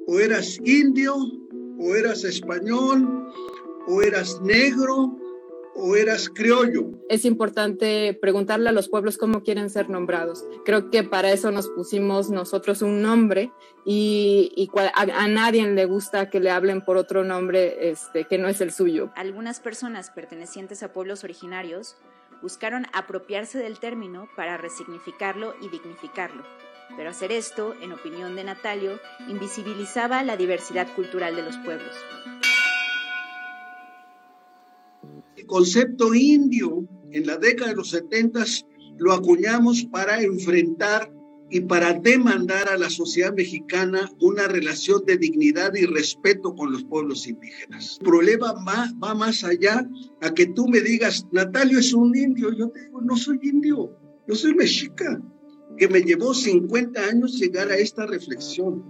[0.06, 1.16] o eras indio,
[1.80, 3.28] o eras español,
[3.88, 5.17] o eras negro,
[5.78, 6.90] o eras criollo.
[7.08, 10.44] Es importante preguntarle a los pueblos cómo quieren ser nombrados.
[10.64, 13.52] Creo que para eso nos pusimos nosotros un nombre
[13.84, 18.60] y, a, nadie le gusta que le hablen por otro nombre este, que no es
[18.60, 19.10] el suyo.
[19.14, 21.96] Algunas personas pertenecientes a pueblos originarios
[22.42, 26.44] buscaron apropiarse del término para resignificarlo y dignificarlo.
[26.96, 31.94] Pero hacer esto, en opinión de Natalio, invisibilizaba la diversidad cultural de los pueblos
[35.48, 38.44] concepto indio en la década de los 70
[38.98, 41.12] lo acuñamos para enfrentar
[41.50, 46.84] y para demandar a la sociedad mexicana una relación de dignidad y respeto con los
[46.84, 47.96] pueblos indígenas.
[48.00, 49.88] El problema va, más allá
[50.20, 52.52] a que tú me digas, Natalio es un indio.
[52.52, 55.22] Yo te digo, no soy indio, yo soy mexica,
[55.78, 58.84] que me llevó 50 años llegar a esta reflexión.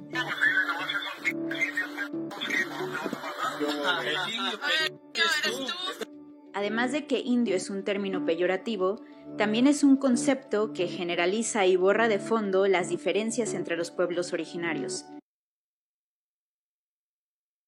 [6.59, 9.01] Además de que indio es un término peyorativo,
[9.37, 14.33] también es un concepto que generaliza y borra de fondo las diferencias entre los pueblos
[14.33, 15.05] originarios.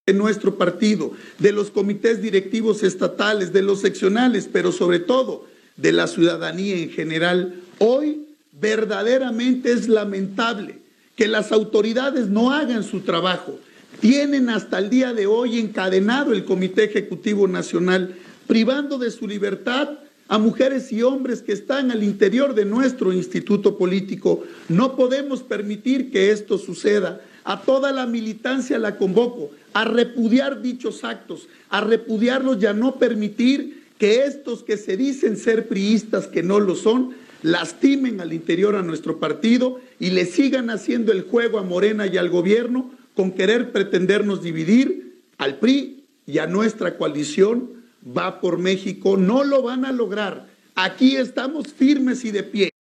[0.09, 5.93] De nuestro partido, de los comités directivos estatales, de los seccionales, pero sobre todo de
[5.93, 10.81] la ciudadanía en general, hoy verdaderamente es lamentable
[11.15, 13.57] que las autoridades no hagan su trabajo.
[14.01, 18.17] Tienen hasta el día de hoy encadenado el Comité Ejecutivo Nacional,
[18.51, 19.91] privando de su libertad
[20.27, 24.43] a mujeres y hombres que están al interior de nuestro instituto político.
[24.69, 27.21] No podemos permitir que esto suceda.
[27.45, 32.97] A toda la militancia la convoco a repudiar dichos actos, a repudiarlos y a no
[32.97, 38.75] permitir que estos que se dicen ser priistas, que no lo son, lastimen al interior
[38.75, 43.31] a nuestro partido y le sigan haciendo el juego a Morena y al gobierno con
[43.31, 49.17] querer pretendernos dividir al PRI y a nuestra coalición va por México.
[49.17, 50.49] No lo van a lograr.
[50.75, 52.71] Aquí estamos firmes y de pie.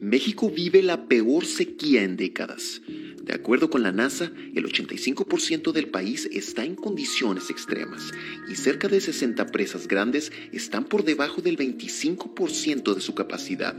[0.00, 2.82] México vive la peor sequía en décadas.
[3.22, 8.12] De acuerdo con la NASA, el 85% del país está en condiciones extremas
[8.46, 13.74] y cerca de 60 presas grandes están por debajo del 25% de su capacidad.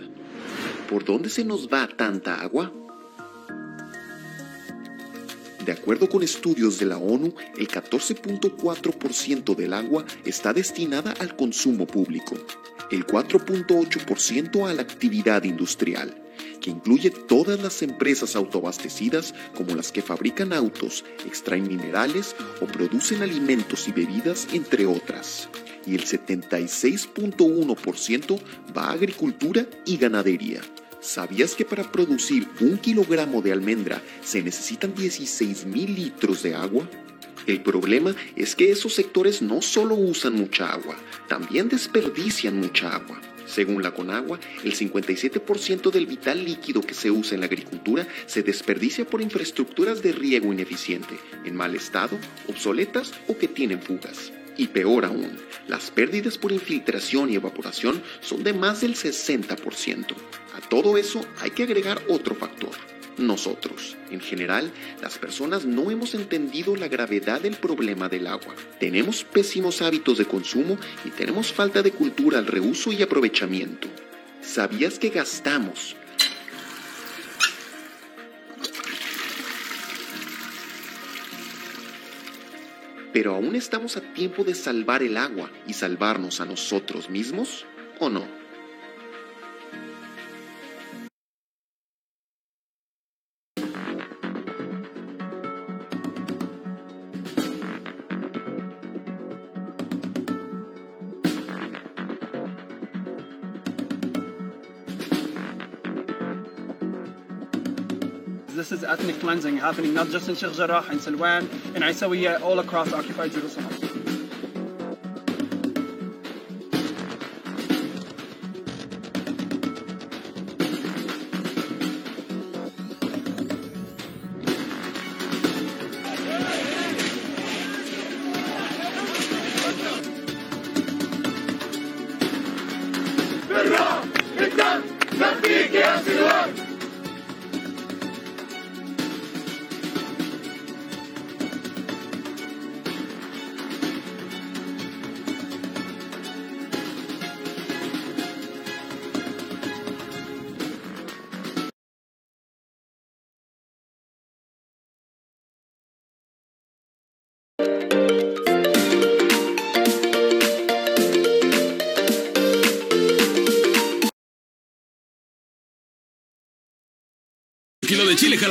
[0.89, 2.73] ¿Por dónde se nos va tanta agua?
[5.66, 11.88] De acuerdo con estudios de la ONU, el 14.4% del agua está destinada al consumo
[11.88, 12.36] público,
[12.91, 16.22] el 4.8% a la actividad industrial
[16.61, 23.24] que incluye todas las empresas autoabastecidas como las que fabrican autos, extraen minerales o producen
[23.24, 25.49] alimentos y bebidas, entre otras.
[25.86, 28.39] Y el 76.1%
[28.76, 30.61] va a agricultura y ganadería.
[31.06, 36.89] ¿Sabías que para producir un kilogramo de almendra se necesitan 16 mil litros de agua?
[37.45, 40.97] El problema es que esos sectores no solo usan mucha agua,
[41.28, 43.22] también desperdician mucha agua.
[43.45, 48.41] Según la Conagua, el 57% del vital líquido que se usa en la agricultura se
[48.41, 54.34] desperdicia por infraestructuras de riego ineficiente, en mal estado, obsoletas o que tienen fugas.
[54.58, 55.38] Y peor aún,
[55.68, 60.16] las pérdidas por infiltración y evaporación son de más del 60%.
[60.56, 62.72] A todo eso hay que agregar otro factor
[63.18, 63.95] nosotros.
[64.12, 68.56] En general, las personas no hemos entendido la gravedad del problema del agua.
[68.80, 73.88] Tenemos pésimos hábitos de consumo y tenemos falta de cultura al reuso y aprovechamiento.
[74.41, 75.95] ¿Sabías que gastamos
[83.12, 87.66] pero aún estamos a tiempo de salvar el agua y salvarnos a nosotros mismos,
[87.97, 88.44] ¿o no?
[108.66, 111.43] This is ethnic cleansing happening not just in Sheikh Jarrah, in Silwan,
[111.76, 113.84] in Isawiya, all across occupied Jerusalem.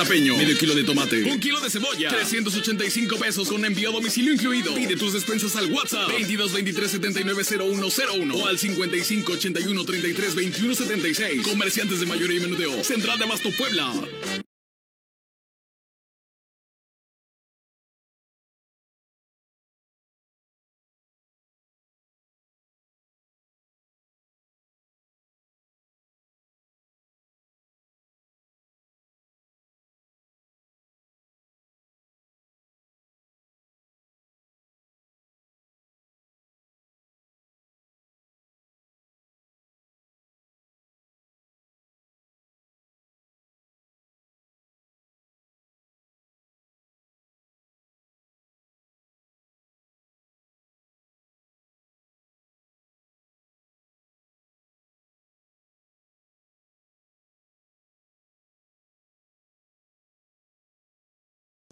[0.05, 4.33] Jalapeño, medio kilo de tomate, un kilo de cebolla, 385 pesos con envío a domicilio
[4.33, 4.75] incluido.
[4.75, 10.75] Pide tus despensas al WhatsApp 22 23 79 0101 o al 55 81 33 21
[10.75, 11.43] 76.
[11.43, 12.85] Comerciantes de mayoría y menudeo.
[12.85, 13.93] Central de Abasto Puebla.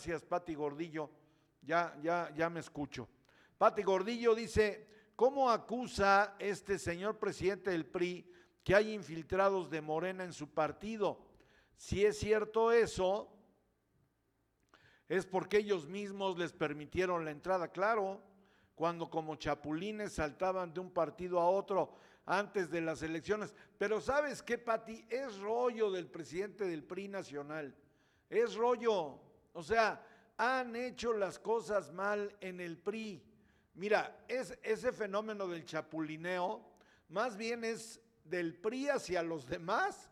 [0.04, 1.08] Gracias, Pati Gordillo.
[1.60, 3.08] Ya, ya, ya me escucho.
[3.56, 8.28] Pati Gordillo dice, ¿cómo acusa este señor presidente del PRI
[8.64, 11.24] que hay infiltrados de Morena en su partido?
[11.76, 13.32] Si es cierto eso,
[15.08, 18.20] es porque ellos mismos les permitieron la entrada, claro,
[18.74, 21.94] cuando como chapulines saltaban de un partido a otro
[22.26, 23.54] antes de las elecciones.
[23.78, 27.76] Pero sabes qué, Pati, es rollo del presidente del PRI nacional,
[28.28, 29.20] es rollo,
[29.52, 30.04] o sea,
[30.36, 33.22] han hecho las cosas mal en el PRI.
[33.74, 36.72] Mira, es, ese fenómeno del chapulineo
[37.08, 40.10] más bien es del PRI hacia los demás.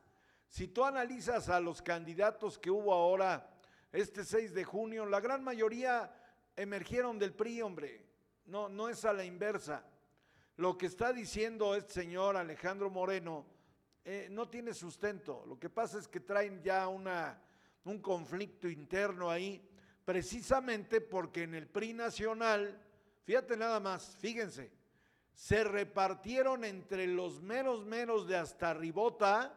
[0.48, 3.50] Si tú analizas a los candidatos que hubo ahora,
[3.92, 6.14] este 6 de junio, la gran mayoría
[6.56, 8.06] emergieron del PRI, hombre.
[8.46, 9.84] No, no es a la inversa.
[10.56, 13.46] Lo que está diciendo este señor Alejandro Moreno
[14.04, 15.44] eh, no tiene sustento.
[15.46, 17.40] Lo que pasa es que traen ya una,
[17.84, 19.66] un conflicto interno ahí,
[20.04, 22.80] precisamente porque en el PRI nacional,
[23.24, 24.72] fíjate nada más, fíjense,
[25.32, 29.56] se repartieron entre los menos menos de hasta ribota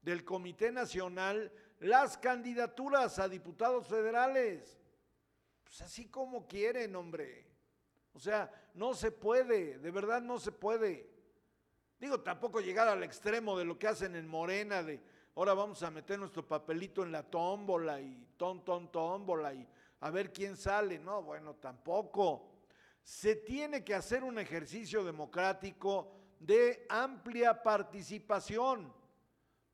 [0.00, 4.78] del Comité Nacional las candidaturas a diputados federales.
[5.64, 7.46] Pues así como quieren, hombre.
[8.14, 11.08] O sea, no se puede, de verdad no se puede.
[12.00, 15.00] Digo, tampoco llegar al extremo de lo que hacen en Morena, de
[15.38, 19.64] ahora vamos a meter nuestro papelito en la tómbola y ton, ton, tómbola y
[20.00, 20.98] a ver quién sale.
[20.98, 22.50] No, bueno, tampoco.
[23.04, 26.10] Se tiene que hacer un ejercicio democrático
[26.40, 28.92] de amplia participación.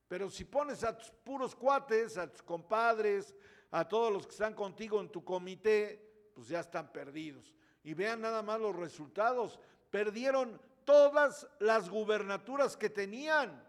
[0.06, 3.34] Pero si pones a tus puros cuates, a tus compadres,
[3.70, 7.54] a todos los que están contigo en tu comité, pues ya están perdidos.
[7.82, 9.58] Y vean nada más los resultados.
[9.90, 13.66] Perdieron todas las gubernaturas que tenían.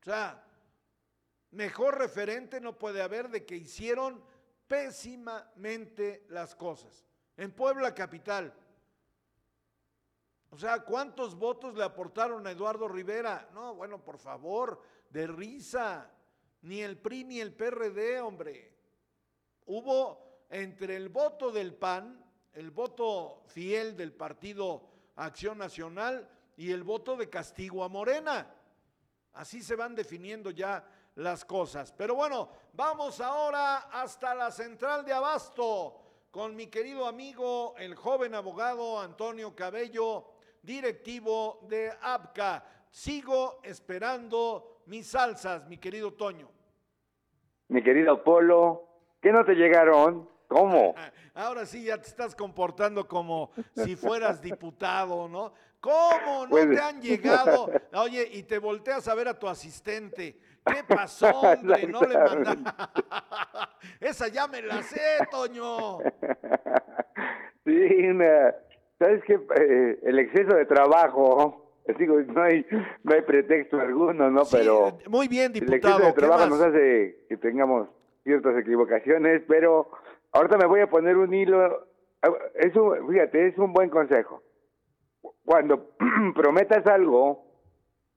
[0.00, 0.45] O sea,
[1.50, 4.22] mejor referente no puede haber de que hicieron
[4.66, 7.04] pésimamente las cosas.
[7.36, 8.54] En Puebla Capital.
[10.50, 13.48] O sea, ¿cuántos votos le aportaron a Eduardo Rivera?
[13.52, 14.80] No, bueno, por favor,
[15.10, 16.10] de risa.
[16.62, 18.74] Ni el PRI ni el PRD, hombre.
[19.66, 22.24] Hubo entre el voto del PAN,
[22.54, 28.54] el voto fiel del Partido Acción Nacional y el voto de castigo a Morena.
[29.32, 30.84] Así se van definiendo ya
[31.16, 31.92] las cosas.
[31.92, 36.00] Pero bueno, vamos ahora hasta la central de Abasto
[36.30, 40.26] con mi querido amigo, el joven abogado Antonio Cabello,
[40.62, 42.64] directivo de APCA.
[42.90, 46.50] Sigo esperando mis salsas, mi querido Toño.
[47.68, 48.84] Mi querido Polo,
[49.20, 50.28] ¿qué no te llegaron?
[50.48, 50.94] ¿Cómo?
[51.34, 55.52] Ahora sí ya te estás comportando como si fueras diputado, ¿no?
[55.80, 57.70] ¿Cómo no Pues- te han llegado?
[57.94, 60.38] Oye, y te volteas a ver a tu asistente.
[60.66, 61.86] ¿Qué pasó, hombre?
[61.90, 63.02] No le mandaste.
[64.00, 65.00] Esa ya me la sé,
[65.30, 65.98] Toño.
[67.64, 67.72] Sí,
[68.08, 68.54] una-
[68.98, 72.64] sabes que eh, el exceso de trabajo, digo, no hay,
[73.02, 74.44] no hay pretexto alguno, ¿no?
[74.44, 75.98] Sí, pero muy bien, el exceso diputado.
[76.06, 77.88] de ¿Qué trabajo nos hace que tengamos
[78.22, 79.90] ciertas equivocaciones, pero
[80.32, 81.86] ahorita me voy a poner un hilo.
[82.22, 84.42] ah, Es un, fíjate, es un buen consejo.
[85.44, 85.90] Cuando
[86.36, 87.45] prometas algo,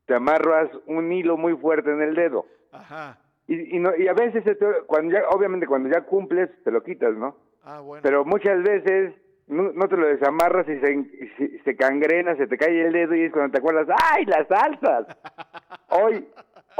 [0.09, 2.47] te amarras un hilo muy fuerte en el dedo.
[2.71, 3.19] Ajá.
[3.47, 4.57] Y, y, no, y a veces, te-
[4.87, 7.37] cuando ya, obviamente, cuando ya cumples, te lo quitas, ¿no?
[7.63, 8.01] Ah, bueno.
[8.01, 9.13] Pero muchas veces
[9.45, 12.91] no, no te lo desamarras y se, y se, se cangrena, se te cae el
[12.91, 15.05] dedo y es cuando te acuerdas, ¡ay, las salsas!
[15.89, 16.27] Hoy,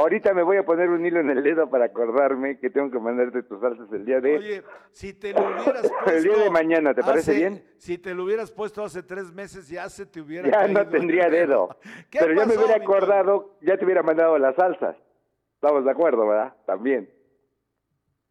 [0.00, 2.98] ahorita me voy a poner un hilo en el dedo para acordarme que tengo que
[2.98, 4.36] mandarte tus salsas el día de...
[4.38, 6.10] Oye, si te lo hubieras puesto.
[6.16, 7.64] El día de mañana, ¿te parece bien?
[7.78, 10.48] Si te lo hubieras puesto hace tres meses, ya se te hubiera.
[10.50, 11.76] ya no tendría dedo.
[12.10, 14.96] ¿Qué Pero ya me hubiera acordado, ya te hubiera mandado las salsas.
[15.54, 16.54] Estamos de acuerdo, ¿verdad?
[16.66, 17.10] También.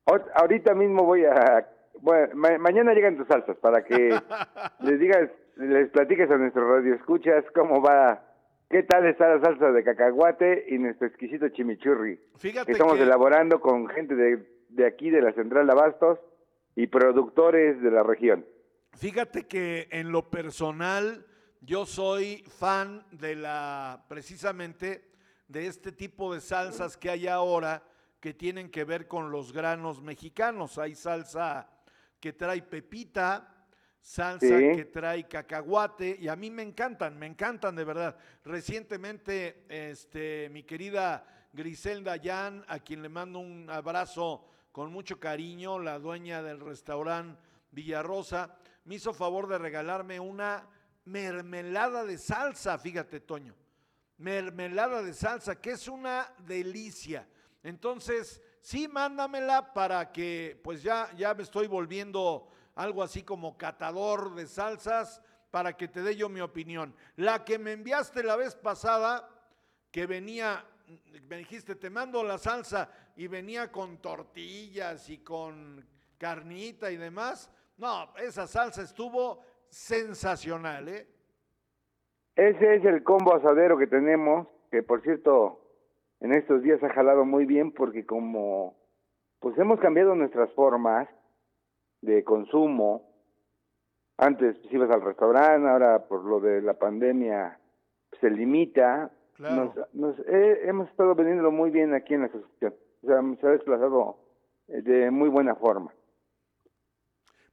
[0.06, 1.68] Ahor- Ahorita mismo voy a...
[2.02, 4.10] Bueno, ma- mañana llegan tus salsas para que
[4.82, 8.24] les digas, les platiques a nuestros radioescuchas cómo va,
[8.70, 12.20] qué tal está la salsa de cacahuate y nuestro exquisito chimichurri.
[12.38, 16.20] Fíjate que estamos que- elaborando con gente de, de aquí, de la Central de Abastos
[16.76, 18.46] y productores de la región.
[18.98, 21.26] Fíjate que en lo personal
[21.62, 25.04] yo soy fan de la precisamente
[25.48, 27.84] de este tipo de salsas que hay ahora
[28.20, 30.78] que tienen que ver con los granos mexicanos.
[30.78, 31.70] Hay salsa
[32.20, 33.59] que trae pepita,
[34.02, 34.76] salsa Sí.
[34.76, 38.18] que trae cacahuate y a mí me encantan, me encantan de verdad.
[38.44, 45.80] Recientemente este mi querida Griselda Yan, a quien le mando un abrazo con mucho cariño,
[45.80, 47.42] la dueña del restaurante
[47.72, 50.68] Villarrosa, me hizo favor de regalarme una
[51.06, 53.56] mermelada de salsa, fíjate, Toño.
[54.18, 57.28] Mermelada de salsa, que es una delicia.
[57.64, 62.48] Entonces, sí, mándamela para que, pues ya, ya me estoy volviendo
[62.80, 65.22] algo así como catador de salsas
[65.52, 66.96] para que te dé yo mi opinión.
[67.18, 69.30] La que me enviaste la vez pasada,
[69.92, 70.64] que venía,
[71.28, 75.86] me dijiste, te mando la salsa y venía con tortillas y con
[76.18, 77.52] carnita y demás.
[77.78, 81.08] No, esa salsa estuvo sensacional, ¿eh?
[82.38, 85.60] Ese es el combo asadero que tenemos, que por cierto,
[86.22, 88.78] en estos días ha jalado muy bien porque como
[89.42, 91.10] pues hemos cambiado nuestras formas
[92.02, 93.10] de consumo.
[94.18, 97.60] Antes pues, ibas al restaurante, ahora por lo de la pandemia
[98.20, 99.12] se limita.
[99.36, 99.74] Claro.
[99.76, 102.74] Nos, nos- eh, hemos estado vendiendo muy bien aquí en la asociación.
[103.04, 104.18] O sea, se ha desplazado
[104.68, 105.94] eh, de muy buena forma.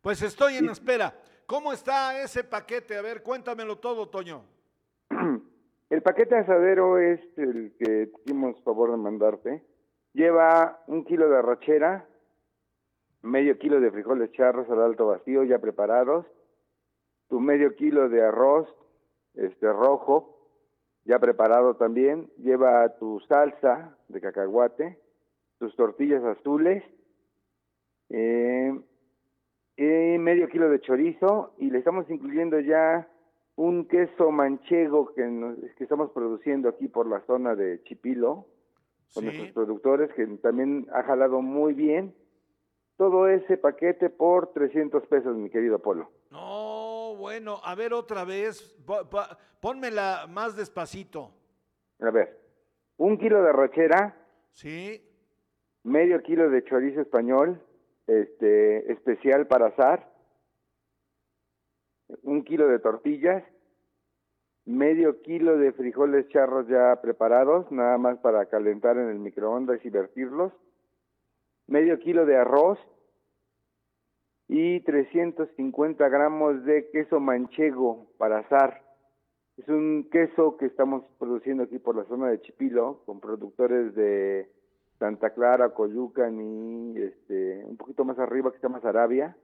[0.01, 1.15] Pues estoy en espera.
[1.47, 2.97] ¿Cómo está ese paquete?
[2.97, 4.43] A ver, cuéntamelo todo, Toño.
[5.91, 9.65] El paquete asadero es el que hicimos favor de mandarte.
[10.15, 12.05] Lleva un kilo de arrachera,
[13.23, 16.27] medio kilo de frijoles charros al alto vacío ya preparados,
[17.29, 18.69] tu medio kilo de arroz
[19.35, 20.33] este rojo
[21.05, 24.99] ya preparado también, lleva tu salsa de cacahuate,
[25.59, 26.83] tus tortillas azules,
[28.11, 28.73] eh,
[29.77, 33.09] y medio kilo de chorizo y le estamos incluyendo ya
[33.57, 38.47] un queso manchego que, nos- que estamos produciendo aquí por la zona de Chipilo
[39.15, 39.25] con Sí.
[39.27, 42.15] nuestros productores que también ha jalado muy bien.
[42.97, 46.11] Todo ese paquete por 300 pesos, mi querido Polo.
[46.31, 48.77] No, bueno, a ver otra vez.
[49.61, 51.33] Pónmela más despacito.
[52.01, 52.39] A ver,
[52.97, 54.17] un kilo de arrachera,
[54.57, 55.07] Sí,
[55.85, 57.61] medio kilo de chorizo español,
[58.07, 60.11] este especial para asar,
[62.23, 63.45] un kilo de tortillas,
[64.65, 69.91] medio kilo de frijoles charros ya preparados, nada más para calentar en el microondas y
[69.91, 70.55] vertirlos,
[71.67, 72.79] medio kilo de arroz
[74.49, 78.83] y 350 gramos de queso manchego para asar.
[79.57, 84.49] Es un queso que estamos produciendo aquí por la zona de Chipilo con productores de
[84.99, 89.37] Santa Clara, Coyucan y este, un poquito más arriba que se llama Sarabia.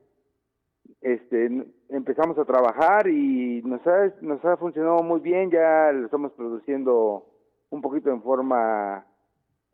[1.01, 1.47] Este,
[1.89, 7.27] empezamos a trabajar y nos ha, nos ha funcionado muy bien, ya lo estamos produciendo
[7.71, 9.07] un poquito en forma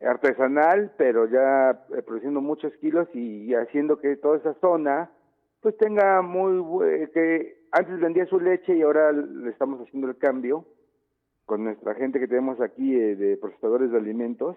[0.01, 5.11] artesanal, pero ya eh, produciendo muchos kilos y, haciendo que toda esa zona
[5.61, 10.17] pues tenga muy bue- que antes vendía su leche y ahora le estamos haciendo el
[10.17, 10.65] cambio
[11.45, 14.55] con nuestra gente que tenemos aquí eh, de procesadores de alimentos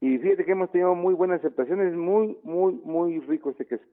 [0.00, 3.84] y fíjate que hemos tenido muy buenas aceptaciones, muy muy muy rico este queso.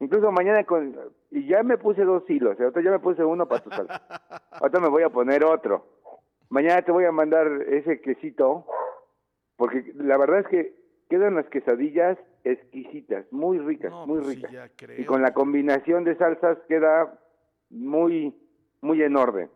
[0.00, 0.94] Incluso mañana con
[1.30, 4.02] y ya me puse dos hilos, y ahorita ya me puse uno para tu salsa.
[4.52, 5.86] Ahorita me voy a poner otro.
[6.50, 8.66] Mañana te voy a mandar ese quesito
[9.60, 10.74] porque la verdad es que
[11.10, 14.52] quedan las quesadillas exquisitas, muy ricas, no, muy pues sí, ricas.
[14.52, 14.98] ya creo.
[14.98, 17.20] y con la combinación de salsas queda
[17.68, 18.34] muy
[18.80, 19.50] muy en orden.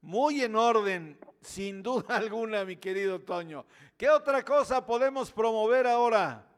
[0.00, 3.64] Muy en orden, sin duda alguna, mi querido Toño.
[3.96, 6.48] ¿Qué otra cosa podemos promover ahora?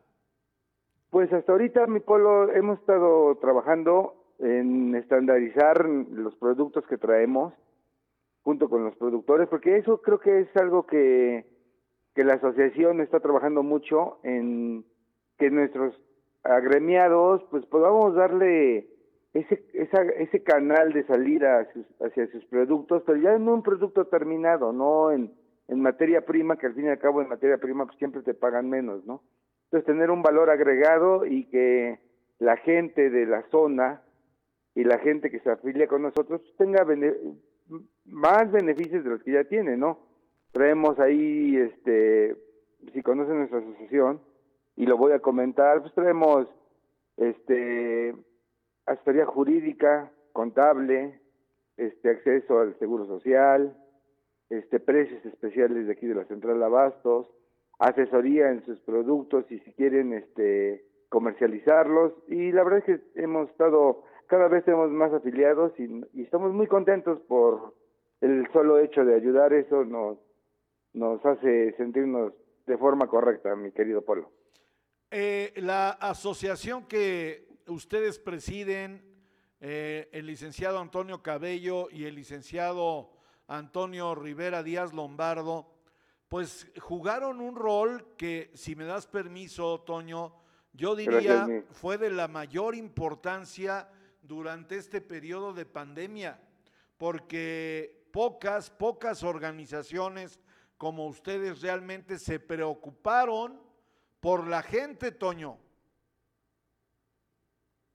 [1.11, 7.53] Pues hasta ahorita, mi polo, hemos estado trabajando en estandarizar los productos que traemos
[8.43, 11.45] junto con los productores, porque eso creo que es algo que,
[12.17, 14.87] que la asociación está trabajando mucho en
[15.39, 15.95] que nuestros
[16.43, 18.89] agremiados pues podamos darle
[19.35, 21.69] ese, esa, ese canal de salida
[22.01, 25.31] hacia sus productos, pero ya en un producto terminado, no en,
[25.69, 28.33] en materia prima, que al fin y al cabo en materia prima pues siempre te
[28.33, 29.23] pagan menos, ¿no?
[29.65, 31.99] Entonces tener un valor agregado y que
[32.39, 34.01] la gente de la zona
[34.75, 36.87] y la gente que se afilia con nosotros pues, tenga
[38.07, 40.16] más beneficios de los que ya tiene, ¿no?
[40.57, 42.35] Traemos ahí, este,
[42.95, 44.23] si conocen nuestra asociación,
[44.75, 46.49] y lo voy a comentar, pues traemos,
[47.19, 48.15] este,
[48.87, 51.21] asesoría jurídica, contable,
[51.77, 53.77] este, acceso al seguro social,
[54.49, 57.31] este, precios especiales de aquí de la Central Abastos,
[57.79, 63.51] asesoría en sus productos y si quieren, este, comercializarlos, y la verdad es que hemos
[63.51, 67.75] estado, cada vez tenemos más afiliados y, y estamos muy contentos por
[68.23, 70.17] el solo hecho de ayudar, eso nos,
[70.97, 72.33] nos hace sentirnos
[72.67, 74.33] de forma correcta, mi querido Polo.
[75.11, 79.05] Eh, la asociación que ustedes presiden,
[79.61, 83.13] eh, el licenciado Antonio Cabello y el licenciado
[83.47, 85.71] Antonio Rivera Díaz Lombardo,
[86.29, 90.35] pues jugaron un rol que, si me das permiso, Toño,
[90.73, 93.89] yo diría Gracias, fue de la mayor importancia
[94.23, 96.41] durante este periodo de pandemia,
[96.97, 100.41] porque pocas, pocas organizaciones
[100.77, 103.61] como ustedes realmente se preocuparon
[104.21, 105.57] por la gente, Toño.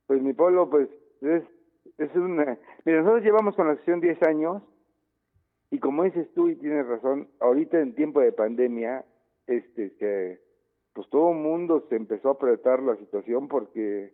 [0.08, 0.90] Pues mi pueblo, pues
[1.22, 2.58] es, una...
[2.86, 4.64] Mira, nosotros llevamos con la asociación 10 años
[5.70, 9.06] y como dices tú y tienes razón, ahorita en tiempo de pandemia,
[9.48, 10.42] este, que
[10.94, 14.14] pues todo el mundo se empezó a apretar la situación porque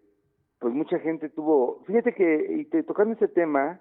[0.60, 3.80] pues mucha gente tuvo, fíjate que y te, tocando ese tema,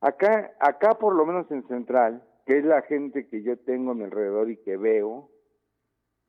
[0.00, 3.94] acá acá por lo menos en Central, que es la gente que yo tengo a
[3.94, 5.30] mi alrededor y que veo,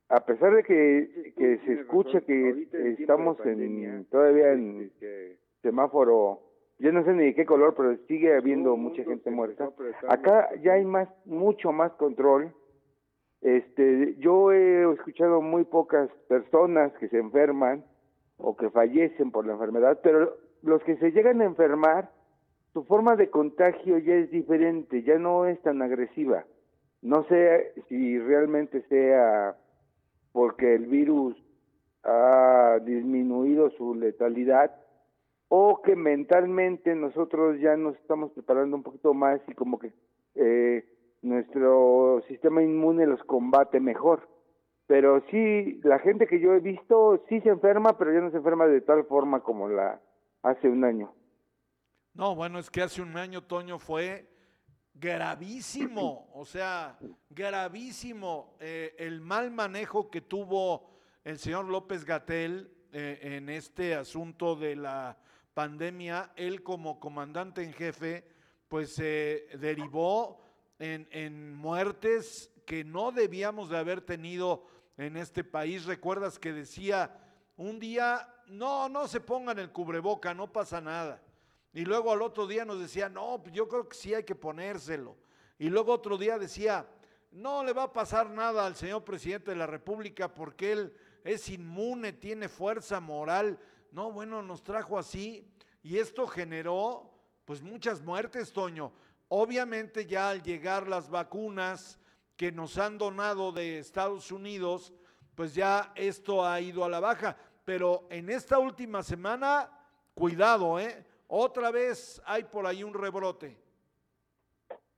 [0.08, 4.92] a pesar de que, que se escucha que estamos en todavía en
[5.62, 6.42] semáforo,
[6.78, 9.70] yo no sé ni de qué color, pero sigue habiendo mucha gente muerta.
[10.08, 12.54] Acá ya hay más, mucho más control.
[13.40, 17.84] Este, yo he escuchado muy pocas personas que se enferman
[18.38, 22.10] o que fallecen por la enfermedad, pero los que se llegan a enfermar,
[22.76, 26.44] su forma de contagio ya es diferente, ya no es tan agresiva.
[27.00, 29.56] No sé si realmente sea
[30.32, 31.42] porque el virus
[32.04, 34.76] ha disminuido su letalidad
[35.48, 39.94] o que mentalmente nosotros ya nos estamos preparando un poquito más y como que
[40.34, 40.84] eh,
[41.22, 44.28] nuestro sistema inmune los combate mejor.
[44.86, 48.36] Pero sí, la gente que yo he visto sí se enferma, pero ya no se
[48.36, 49.98] enferma de tal forma como la
[50.42, 51.10] hace un año.
[52.16, 54.26] No, bueno, es que hace un año, Toño, fue
[54.94, 56.98] gravísimo, o sea,
[57.28, 64.56] gravísimo eh, el mal manejo que tuvo el señor López Gatel eh, en este asunto
[64.56, 65.18] de la
[65.52, 66.32] pandemia.
[66.36, 68.26] Él como comandante en jefe,
[68.68, 70.40] pues se derivó
[70.78, 74.64] en, en muertes que no debíamos de haber tenido
[74.96, 75.84] en este país.
[75.84, 77.14] Recuerdas que decía
[77.58, 81.20] un día, no, no se pongan el cubreboca, no pasa nada.
[81.76, 84.34] Y luego al otro día nos decía, no, pues yo creo que sí hay que
[84.34, 85.14] ponérselo.
[85.58, 86.88] Y luego otro día decía,
[87.32, 91.50] no le va a pasar nada al señor presidente de la República porque él es
[91.50, 93.58] inmune, tiene fuerza moral.
[93.92, 95.46] No, bueno, nos trajo así
[95.82, 97.12] y esto generó
[97.44, 98.90] pues muchas muertes, Toño.
[99.28, 101.98] Obviamente ya al llegar las vacunas
[102.38, 104.94] que nos han donado de Estados Unidos,
[105.34, 107.36] pues ya esto ha ido a la baja.
[107.66, 109.70] Pero en esta última semana,
[110.14, 111.04] cuidado, ¿eh?
[111.28, 113.56] Otra vez hay por ahí un rebrote.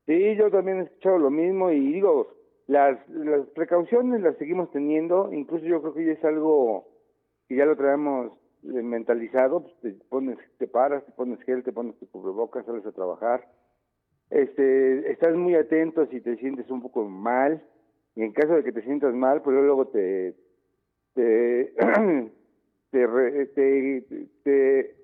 [0.06, 2.32] Sí, yo también he escuchado lo mismo y digo,
[2.66, 6.88] las, las precauciones las seguimos teniendo, incluso yo creo que ya es algo
[7.48, 8.32] que ya lo traemos
[8.64, 12.84] eh, mentalizado, pues te pones, te paras, te pones gel, te pones tu cubrebocas, sales
[12.86, 13.48] a trabajar,
[14.30, 17.62] este, estás muy atento si te sientes un poco mal,
[18.14, 20.34] y en caso de que te sientas mal, pues luego te,
[21.14, 21.72] te,
[22.90, 24.96] te, te, te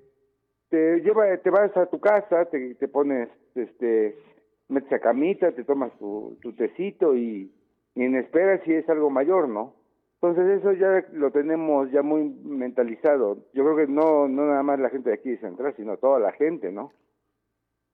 [0.75, 4.18] te lleva, te vas a tu casa, te, te pones, este,
[4.66, 7.53] metes a camita, te tomas tu, tu tecito y,
[7.95, 9.77] y en espera si es algo mayor, ¿no?
[10.20, 13.47] Entonces eso ya lo tenemos ya muy mentalizado.
[13.53, 16.18] Yo creo que no, no nada más la gente de aquí de Central, sino toda
[16.18, 16.93] la gente, ¿no?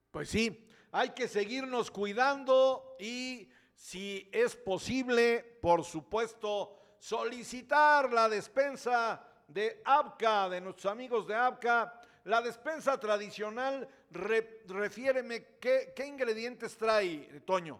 [0.09, 9.23] Pues sí, hay que seguirnos cuidando y si es posible, por supuesto, solicitar la despensa
[9.47, 17.27] de ABCA, de nuestros amigos de ABCA, la despensa tradicional, refiéreme, ¿qué, ¿qué, ingredientes trae,
[17.45, 17.79] Toño?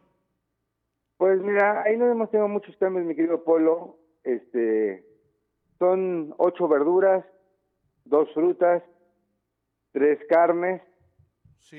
[1.18, 3.98] Pues mira, ahí no hemos tenido muchos cambios, mi querido Polo.
[4.24, 5.06] Este,
[5.78, 7.24] son ocho verduras,
[8.06, 8.84] dos frutas,
[9.92, 10.82] tres carnes,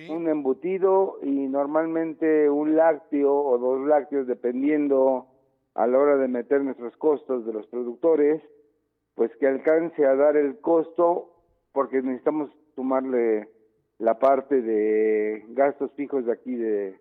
[0.09, 5.27] un embutido y normalmente un lácteo o dos lácteos, dependiendo
[5.75, 8.43] a la hora de meter nuestros costos de los productores,
[9.15, 11.32] pues que alcance a dar el costo
[11.73, 13.49] porque necesitamos sumarle
[13.99, 16.99] la parte de gastos fijos de aquí de,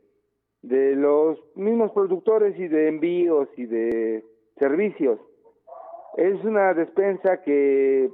[0.61, 4.24] de los mismos productores y de envíos y de
[4.57, 5.19] servicios.
[6.17, 8.11] Es una despensa que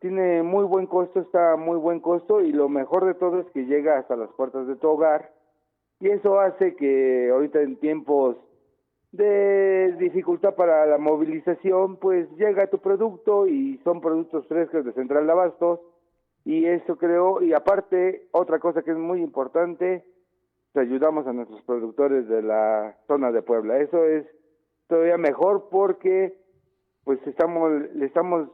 [0.00, 3.66] tiene muy buen costo, está muy buen costo y lo mejor de todo es que
[3.66, 5.32] llega hasta las puertas de tu hogar
[6.00, 8.36] y eso hace que ahorita en tiempos
[9.12, 15.26] de dificultad para la movilización, pues llega tu producto y son productos frescos de Central
[15.26, 15.80] de Abastos
[16.44, 20.04] y eso creo, y aparte, otra cosa que es muy importante,
[20.72, 23.78] te ayudamos a nuestros productores de la zona de Puebla.
[23.80, 24.26] Eso es
[24.86, 26.34] todavía mejor porque
[27.04, 28.48] pues estamos le estamos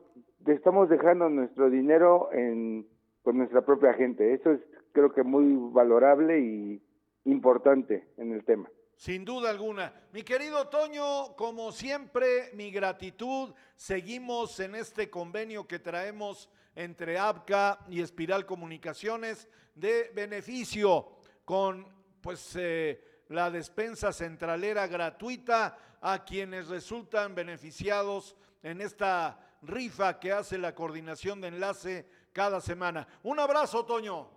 [0.47, 2.87] le estamos dejando nuestro dinero en
[3.23, 4.33] con nuestra propia gente.
[4.35, 4.61] Eso es
[4.93, 6.83] creo que muy valorable y
[7.25, 8.71] importante en el tema.
[8.95, 9.93] Sin duda alguna.
[10.13, 13.53] Mi querido Toño, como siempre, mi gratitud.
[13.75, 21.09] Seguimos en este convenio que traemos entre ABCA y Espiral Comunicaciones de beneficio
[21.45, 21.87] con
[22.21, 30.59] pues eh, la despensa centralera gratuita a quienes resultan beneficiados en esta rifa que hace
[30.59, 33.09] la coordinación de enlace cada semana.
[33.23, 34.29] Un abrazo, Toño.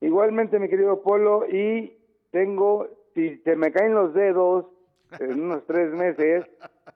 [0.00, 1.96] Igualmente, mi querido Polo, y
[2.30, 4.66] tengo, si se me caen los dedos
[5.18, 6.46] en unos tres meses,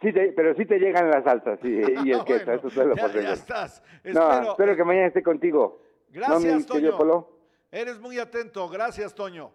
[0.00, 1.68] sí te- pero sí te llegan las salsas y,
[2.08, 3.82] y el queso, eso te lo ya, ya estás.
[4.04, 5.82] No, Espero- espero que mañana esté contigo.
[6.08, 6.98] Gracias, ¿No, mi querido Toño.
[6.98, 7.38] Polo?
[7.70, 8.68] Eres muy atento.
[8.68, 9.52] Gracias, Toño.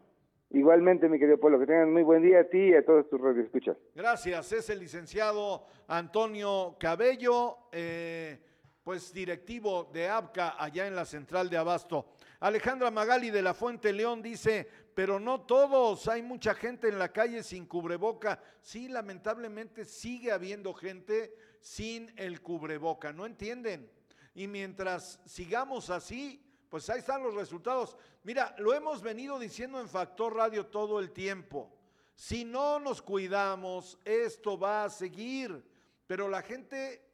[0.52, 3.20] Igualmente, mi querido Polo, que tengan muy buen día a ti y a todos tus
[3.20, 3.76] radioescuchas.
[3.94, 4.52] Gracias.
[4.54, 8.40] Es el licenciado Antonio Cabello, eh,
[8.84, 12.06] pues directivo de ABCA allá en la central de Abasto.
[12.40, 17.12] Alejandra Magali de la Fuente León dice, pero no todos, hay mucha gente en la
[17.12, 18.42] calle sin cubreboca.
[18.62, 23.92] Sí, lamentablemente sigue habiendo gente sin el cubreboca, ¿no entienden?
[24.34, 27.98] Y mientras sigamos así, pues ahí están los resultados.
[28.24, 31.76] Mira, lo hemos venido diciendo en Factor Radio todo el tiempo.
[32.16, 35.62] Si no nos cuidamos, esto va a seguir.
[36.08, 37.06] Pero la gente,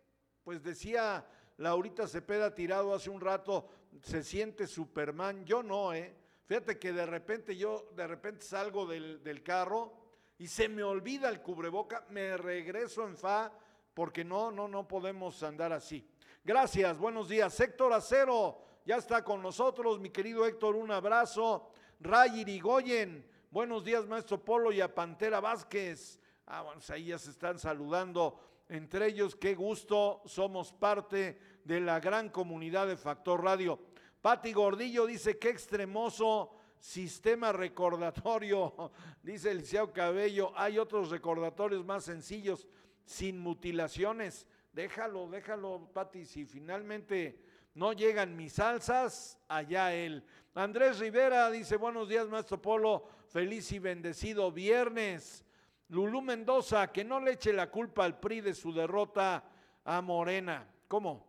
[0.44, 1.26] pues decía
[1.58, 3.68] Laurita Cepeda tirado hace un rato,
[4.04, 5.46] se siente Superman.
[5.46, 6.21] Yo no, ¿eh?
[6.52, 9.94] Fíjate que de repente yo, de repente salgo del, del carro
[10.38, 13.54] y se me olvida el cubreboca, me regreso en fa,
[13.94, 16.06] porque no, no, no podemos andar así.
[16.44, 17.58] Gracias, buenos días.
[17.58, 21.72] Héctor Acero ya está con nosotros, mi querido Héctor, un abrazo.
[22.02, 26.20] Ray Irigoyen, buenos días, maestro Polo y a Pantera Vázquez.
[26.48, 29.38] Ah, bueno, pues ahí ya se están saludando entre ellos.
[29.38, 33.80] Qué gusto, somos parte de la gran comunidad de Factor Radio.
[34.22, 38.92] Pati Gordillo dice, qué extremoso sistema recordatorio,
[39.24, 40.52] dice el Liceo Cabello.
[40.56, 42.68] Hay otros recordatorios más sencillos,
[43.04, 44.48] sin mutilaciones.
[44.74, 47.44] Déjalo, déjalo, Pati, si finalmente
[47.74, 50.24] no llegan mis salsas, allá él.
[50.54, 55.46] Andrés Rivera dice, buenos días, maestro Polo, feliz y bendecido viernes.
[55.90, 59.44] Lulú Mendoza, que no le eche la culpa al PRI de su derrota
[59.84, 60.66] a Morena.
[60.88, 61.26] ¿Cómo?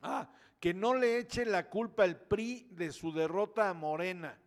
[0.00, 0.28] Ah,
[0.62, 4.38] que no le eche la culpa al PRI de su derrota a Morena.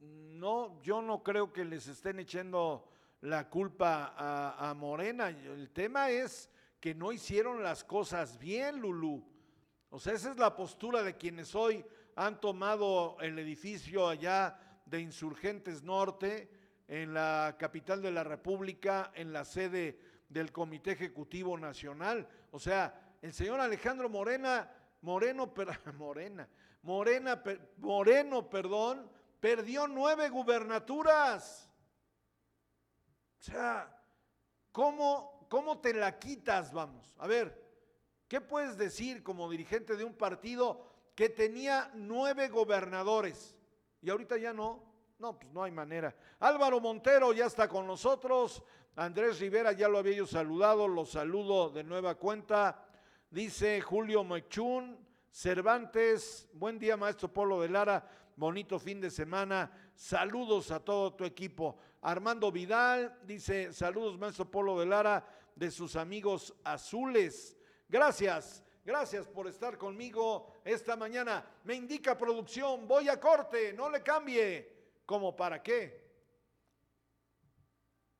[0.00, 2.90] No, yo no creo que les estén echando
[3.22, 5.30] la culpa a, a Morena.
[5.30, 9.26] El tema es que no hicieron las cosas bien, Lulú.
[9.88, 11.82] O sea, esa es la postura de quienes hoy
[12.14, 16.50] han tomado el edificio allá de Insurgentes Norte,
[16.86, 19.98] en la capital de la República, en la sede
[20.28, 22.28] del Comité Ejecutivo Nacional.
[22.50, 24.70] O sea, el señor Alejandro Morena,
[25.02, 26.48] Moreno, per- Morena,
[26.82, 29.10] Morena, per- Moreno, perdón,
[29.40, 31.70] perdió nueve gubernaturas.
[33.40, 34.02] O sea,
[34.72, 37.12] ¿cómo, ¿cómo te la quitas, vamos?
[37.18, 37.64] A ver,
[38.26, 43.56] ¿qué puedes decir como dirigente de un partido que tenía nueve gobernadores
[44.02, 44.86] y ahorita ya no?
[45.18, 46.14] No, pues no hay manera.
[46.38, 48.62] Álvaro Montero ya está con nosotros.
[48.94, 52.84] Andrés Rivera ya lo había yo saludado, lo saludo de nueva cuenta.
[53.30, 54.96] Dice Julio Mechún,
[55.30, 58.02] Cervantes, buen día maestro Polo de Lara,
[58.34, 61.76] bonito fin de semana, saludos a todo tu equipo.
[62.00, 67.54] Armando Vidal dice, saludos maestro Polo de Lara, de sus amigos azules.
[67.86, 71.44] Gracias, gracias por estar conmigo esta mañana.
[71.64, 74.72] Me indica producción, voy a corte, no le cambie.
[75.04, 75.97] ¿Cómo para qué?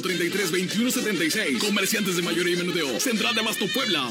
[0.00, 1.58] 33 21 76.
[1.58, 3.00] Comerciantes de mayoría y menudeo.
[3.00, 4.08] Central de Abasto Puebla.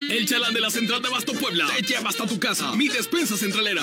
[0.00, 2.72] El chalán de la Central de Abasto Puebla te lleva hasta tu casa.
[2.74, 3.82] Mi despensa centralera.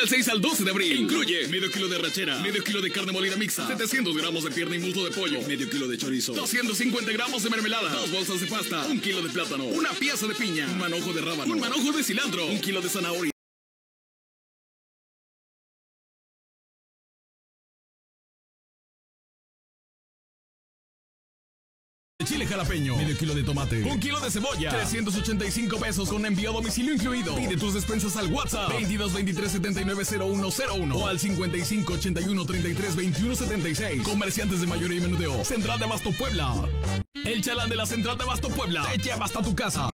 [0.00, 0.98] Del 6 al 12 de abril.
[0.98, 4.74] Incluye medio kilo de rachera, medio kilo de carne molida mixta, 700 gramos de pierna
[4.76, 8.46] y muslo de pollo, medio kilo de chorizo, 250 gramos de mermelada, dos bolsas de
[8.46, 11.92] pasta, un kilo de plátano, una pieza de piña, un manojo de rábano, un manojo
[11.92, 13.30] de cilantro, un kilo de zanahoria.
[22.50, 26.92] Jalapeño, medio kilo de tomate, un kilo de cebolla, 385 pesos con envío a domicilio
[26.92, 27.36] incluido.
[27.36, 33.36] Pide tus despensas al WhatsApp 22 23 79 0101 o al 55 81 33 21
[33.36, 34.02] 76.
[34.02, 35.44] Comerciantes de mayoría y menudeo.
[35.44, 36.54] Central de Abasto Puebla.
[37.24, 39.90] El chalán de la Central de Abasto Puebla te lleva hasta tu casa.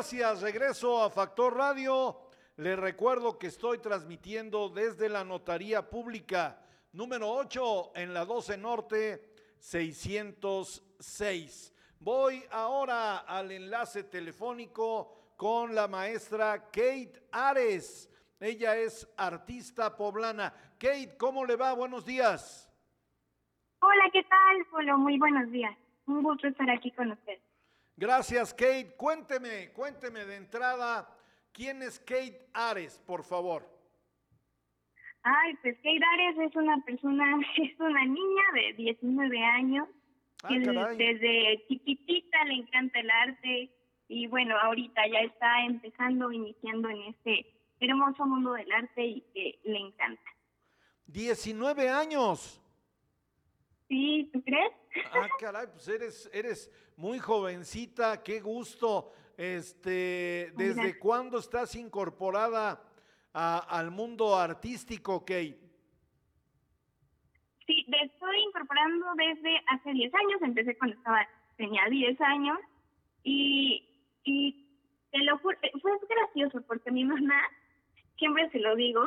[0.00, 2.16] Gracias, regreso a Factor Radio.
[2.56, 6.58] Les recuerdo que estoy transmitiendo desde la Notaría Pública
[6.94, 11.74] número 8 en la 12 Norte 606.
[11.98, 18.10] Voy ahora al enlace telefónico con la maestra Kate Ares.
[18.40, 20.54] Ella es artista poblana.
[20.78, 21.74] Kate, ¿cómo le va?
[21.74, 22.72] Buenos días.
[23.80, 24.96] Hola, ¿qué tal, Polo?
[24.96, 25.76] Muy buenos días.
[26.06, 27.38] Un gusto estar aquí con usted.
[28.00, 28.94] Gracias, Kate.
[28.96, 31.06] Cuénteme, cuénteme de entrada,
[31.52, 33.62] ¿quién es Kate Ares, por favor?
[35.22, 39.86] Ay, pues Kate Ares es una persona, es una niña de 19 años.
[40.42, 40.96] Ah, que caray.
[40.96, 43.70] desde chiquitita le encanta el arte
[44.08, 49.58] y bueno, ahorita ya está empezando, iniciando en este hermoso mundo del arte y que
[49.64, 50.30] le encanta.
[51.04, 52.62] 19 años.
[53.88, 54.72] Sí, ¿tú crees?
[55.12, 56.70] Ah, caray, pues eres, eres
[57.00, 59.10] muy jovencita, qué gusto.
[59.38, 62.78] Este, ¿desde cuándo estás incorporada
[63.32, 65.58] a- al mundo artístico, Kate?
[67.66, 71.26] Sí, me estoy incorporando desde hace 10 años, empecé cuando estaba,
[71.56, 72.58] tenía 10 años
[73.22, 73.88] y,
[74.24, 74.68] y
[75.10, 77.40] te lo juro, eh, fue gracioso porque mi mamá,
[78.18, 79.02] siempre se lo digo,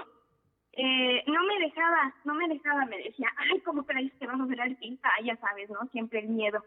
[0.72, 4.48] eh, no me dejaba, no me dejaba, me decía, ay, ¿cómo crees que vas a
[4.48, 5.10] ser artista?
[5.20, 5.88] Ay, ya sabes, ¿no?
[5.92, 6.64] Siempre el miedo.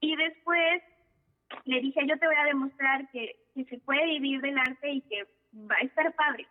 [0.00, 0.82] Y después
[1.64, 5.00] le dije, yo te voy a demostrar que, que se puede vivir del arte y
[5.02, 5.24] que
[5.54, 6.46] va a estar padre.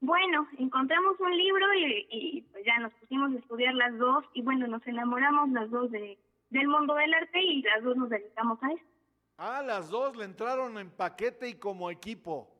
[0.00, 4.42] Bueno, encontramos un libro y, y, pues ya nos pusimos a estudiar las dos y
[4.42, 6.18] bueno, nos enamoramos las dos de,
[6.50, 8.84] del mundo del arte y las dos nos dedicamos a eso.
[9.38, 12.50] Ah, las dos le entraron en paquete y como equipo.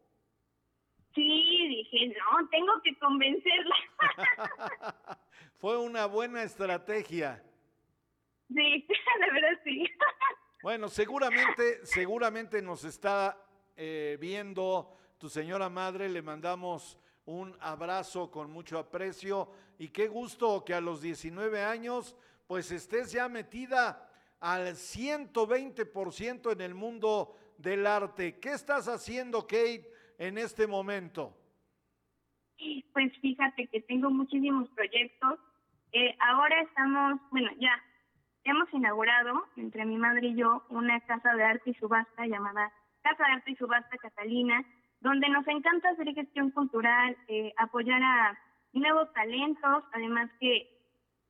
[1.14, 3.76] Sí, dije, no, tengo que convencerla.
[5.58, 7.40] Fue una buena estrategia.
[8.48, 8.86] Sí,
[9.20, 9.84] la verdad sí.
[10.62, 13.38] Bueno, seguramente, seguramente nos está
[13.76, 20.64] eh, viendo tu señora madre, le mandamos un abrazo con mucho aprecio y qué gusto
[20.64, 22.16] que a los 19 años
[22.46, 28.38] pues estés ya metida al 120% en el mundo del arte.
[28.38, 31.34] ¿Qué estás haciendo, Kate, en este momento?
[32.92, 35.40] Pues fíjate que tengo muchísimos proyectos.
[35.92, 37.72] Eh, ahora estamos, bueno, ya
[38.44, 42.72] hemos inaugurado entre mi madre y yo una casa de arte y subasta llamada
[43.04, 44.64] Casa de Arte y Subasta Catalina,
[45.00, 48.38] donde nos encanta hacer gestión cultural, eh, apoyar a
[48.72, 50.70] nuevos talentos, además que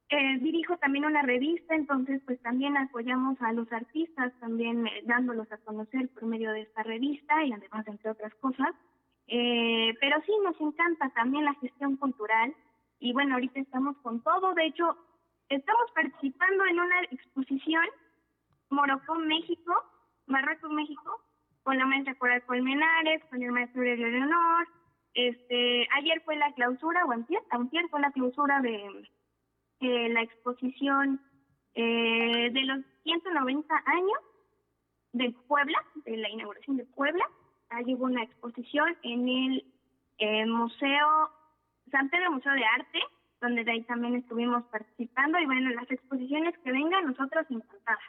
[0.09, 5.51] eh, dirijo también una revista, entonces pues también apoyamos a los artistas, también eh, dándolos
[5.51, 8.71] a conocer por medio de esta revista y además entre otras cosas.
[9.27, 12.55] Pero sí, nos encanta también la gestión cultural.
[13.01, 14.97] Y bueno, ahorita estamos con todo, de hecho,
[15.55, 17.85] estamos participando en una exposición
[18.71, 19.73] Morocco, México,
[20.27, 21.21] Marruecos, México,
[21.63, 24.69] con la maestra Coral Colmenares, con el maestro Aurelio Leonor.
[25.15, 31.21] Este, ayer fue la clausura, o antier, antier fue la clausura de la exposición
[31.75, 34.19] eh, de los 190 años
[35.13, 37.25] de Puebla, de la inauguración de Puebla.
[37.71, 39.65] Allí hubo una exposición en el
[40.19, 41.31] eh, Museo,
[41.91, 43.01] San Pedro Museo de Arte,
[43.45, 45.39] donde de ahí también estuvimos participando.
[45.39, 48.01] Y bueno, las exposiciones que vengan, nosotros encantadas.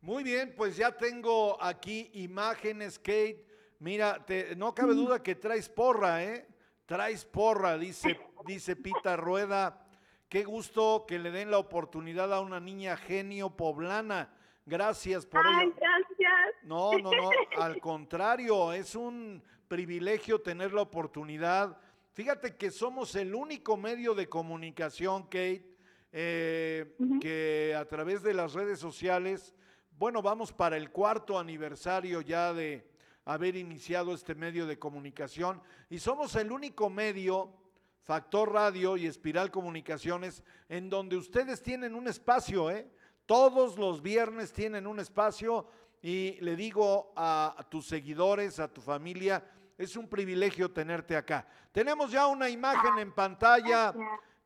[0.00, 3.46] Muy bien, pues ya tengo aquí imágenes, Kate.
[3.78, 6.46] Mira, te, no cabe duda que traes porra, ¿eh?
[6.86, 9.86] Traes porra, dice, dice Pita Rueda.
[10.28, 14.30] Qué gusto que le den la oportunidad a una niña genio poblana.
[14.64, 15.74] Gracias por Ay, ello.
[15.76, 16.54] gracias.
[16.64, 21.78] No, no, no, al contrario, es un privilegio tener la oportunidad.
[22.14, 25.64] Fíjate que somos el único medio de comunicación, Kate,
[26.12, 29.54] eh, que a través de las redes sociales,
[29.92, 32.86] bueno, vamos para el cuarto aniversario ya de
[33.24, 37.54] haber iniciado este medio de comunicación y somos el único medio,
[38.02, 42.90] Factor Radio y Espiral Comunicaciones, en donde ustedes tienen un espacio, ¿eh?
[43.24, 45.66] Todos los viernes tienen un espacio
[46.02, 49.42] y le digo a, a tus seguidores, a tu familia,
[49.82, 51.46] es un privilegio tenerte acá.
[51.72, 53.92] Tenemos ya una imagen en pantalla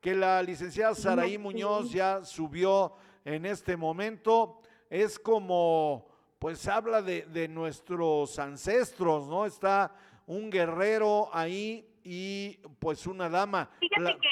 [0.00, 4.60] que la licenciada Saraí Muñoz ya subió en este momento.
[4.88, 6.06] Es como,
[6.38, 9.44] pues habla de, de nuestros ancestros, ¿no?
[9.46, 9.94] Está
[10.26, 13.68] un guerrero ahí y pues una dama.
[13.80, 14.28] Fíjate La- que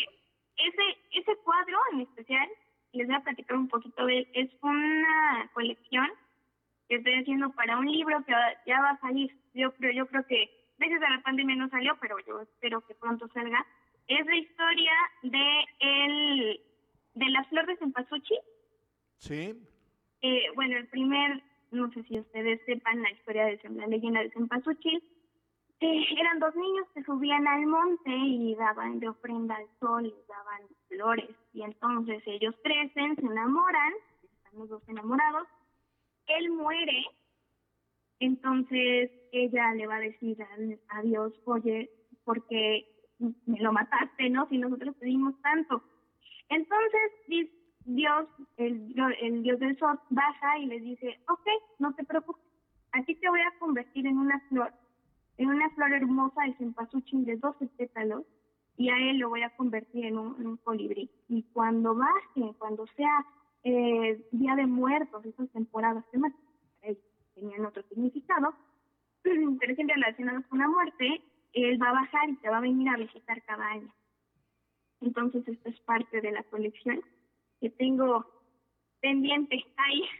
[0.56, 2.48] ese, ese cuadro en especial,
[2.92, 6.06] les voy a platicar un poquito de él, es una colección
[6.88, 8.32] que estoy haciendo para un libro que
[8.66, 9.36] ya va a salir.
[9.54, 12.94] Yo creo, yo creo que gracias a la pandemia no salió, pero yo espero que
[12.94, 13.64] pronto salga.
[14.06, 14.92] Es la historia
[15.22, 16.60] de el
[17.14, 18.38] de la flor de cempasúchil.
[19.18, 19.54] Sí,
[20.20, 24.30] Eh, bueno, el primer, no sé si ustedes sepan la historia de la leyenda de
[24.30, 25.02] cempasúchil.
[25.80, 30.26] Eh, eran dos niños que subían al monte y daban de ofrenda al sol, les
[30.26, 31.30] daban flores.
[31.52, 33.92] Y entonces ellos crecen, se enamoran,
[34.22, 35.46] están los dos enamorados.
[36.26, 37.04] Él muere,
[38.20, 40.36] entonces ella le va a decir
[40.88, 41.90] a, Dios, oye,
[42.24, 42.86] porque
[43.46, 44.48] me lo mataste, ¿no?
[44.48, 45.82] Si nosotros te dimos tanto.
[46.48, 47.50] Entonces di-
[47.86, 48.26] Dios,
[48.56, 51.46] el, el Dios del sol, baja y les dice, ok,
[51.78, 52.42] no te preocupes,
[52.92, 54.72] aquí te voy a convertir en una flor,
[55.36, 58.24] en una flor hermosa de cempasúchil de 12 pétalos,
[58.76, 61.10] y a él lo voy a convertir en un, en colibrí.
[61.28, 63.24] Y cuando baje, cuando sea
[63.62, 66.42] eh, Día de Muertos, esas temporadas temáticas,
[66.80, 66.94] para
[67.34, 68.54] tenían otro significado,
[69.22, 72.88] pero siempre relacionados con la muerte, él va a bajar y te va a venir
[72.88, 73.92] a visitar cada año.
[75.00, 77.02] Entonces, esto es parte de la colección
[77.60, 78.26] que tengo
[79.00, 80.02] pendiente ahí.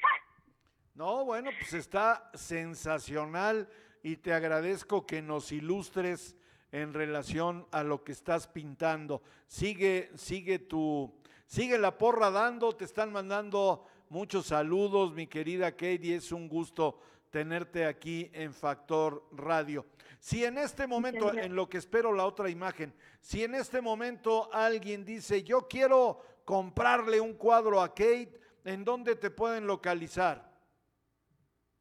[0.96, 3.68] No, bueno, pues está sensacional
[4.04, 6.36] y te agradezco que nos ilustres
[6.70, 9.20] en relación a lo que estás pintando.
[9.48, 11.12] Sigue, sigue tu,
[11.46, 17.00] sigue la porra dando, te están mandando muchos saludos, mi querida Katie, es un gusto
[17.30, 19.86] tenerte aquí en Factor Radio.
[20.20, 24.48] Si en este momento, en lo que espero la otra imagen, si en este momento
[24.52, 30.48] alguien dice, yo quiero comprarle un cuadro a Kate, ¿en dónde te pueden localizar?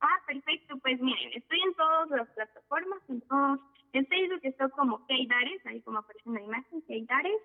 [0.02, 0.78] Ah, perfecto.
[0.80, 3.60] Pues miren, estoy en todas las plataformas, en todos
[3.94, 7.42] En Facebook estoy como Kay Dares, ahí como aparece en la imagen, Kay Dares.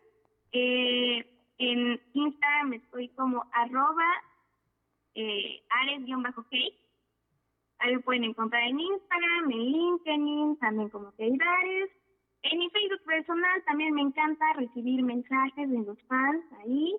[0.52, 4.04] Eh, en Instagram estoy como arroba
[5.14, 6.78] eh, ares-kay.
[7.80, 11.90] Ahí lo pueden encontrar en Instagram, en LinkedIn, también como Kay Dares.
[12.42, 16.96] En mi Facebook personal también me encanta recibir mensajes de los fans ahí,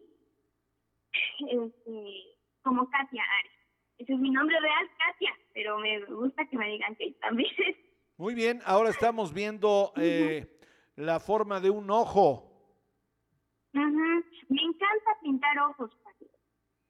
[1.50, 2.14] este,
[2.62, 3.52] como Katia Ares.
[3.98, 7.52] Ese es mi nombre real, Katia, pero me gusta que me digan Kate también.
[8.18, 10.60] Muy bien, ahora estamos viendo eh,
[10.96, 12.46] la forma de un ojo.
[13.72, 15.92] Me encanta pintar ojos,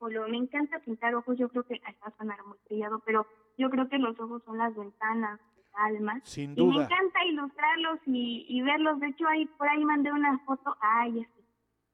[0.01, 1.38] Me encanta pintar ojos.
[1.38, 3.27] Yo creo que va a sonar muy trillado, pero
[3.57, 5.39] yo creo que los ojos son las ventanas
[5.73, 6.19] alma.
[6.23, 6.85] Sin Y me duda.
[6.85, 8.99] encanta ilustrarlos y, y verlos.
[8.99, 10.76] De hecho, ahí por ahí mandé una foto.
[10.81, 11.43] Ay, este,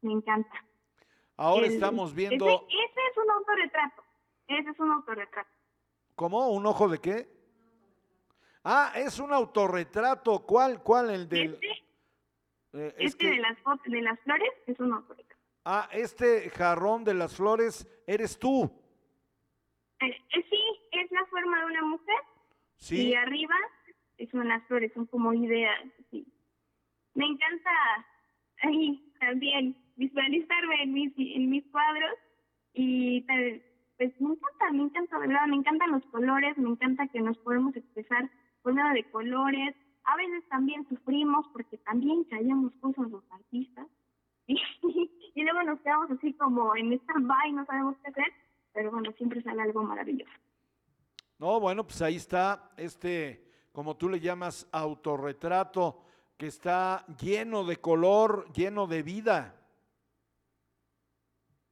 [0.01, 0.63] me encanta.
[1.37, 4.03] Ahora El- estamos viendo, Ese, ese es un autorretrato.
[4.47, 5.49] Ese es un autorretrato.
[6.15, 6.49] ¿cómo?
[6.49, 7.27] ¿Un ojo de qué?
[8.63, 10.39] Ah, es un autorretrato.
[10.45, 10.81] ¿Cuál?
[10.81, 11.09] ¿Cuál?
[11.09, 11.59] El del...
[12.73, 15.24] Eh, es este de que, las fotos, de las flores es un autorretrato.
[15.65, 18.71] Ah, este jarrón de las flores eres tú.
[19.99, 20.61] Eh, eh, sí,
[20.91, 22.19] es la forma de una mujer.
[22.77, 23.09] Sí.
[23.09, 23.55] Y arriba
[24.31, 25.83] son las flores, son como ideas.
[26.11, 26.25] sí.
[27.13, 27.71] Me encanta
[28.61, 32.17] ahí también visualizarme en mis, en mis cuadros
[32.73, 33.61] y tal,
[33.97, 37.37] pues me encanta, me encanta, de verdad, me encantan los colores, me encanta que nos
[37.37, 38.29] podemos expresar
[38.61, 39.75] por medio de colores.
[40.03, 43.87] A veces también sufrimos porque también callamos cosas los artistas
[44.47, 44.59] y,
[45.35, 48.33] y luego nos quedamos así como en stand-by, no sabemos qué hacer,
[48.73, 50.31] pero bueno, siempre sale algo maravilloso.
[51.37, 56.01] No, bueno, pues ahí está este, como tú le llamas, autorretrato,
[56.37, 59.55] que está lleno de color, lleno de vida.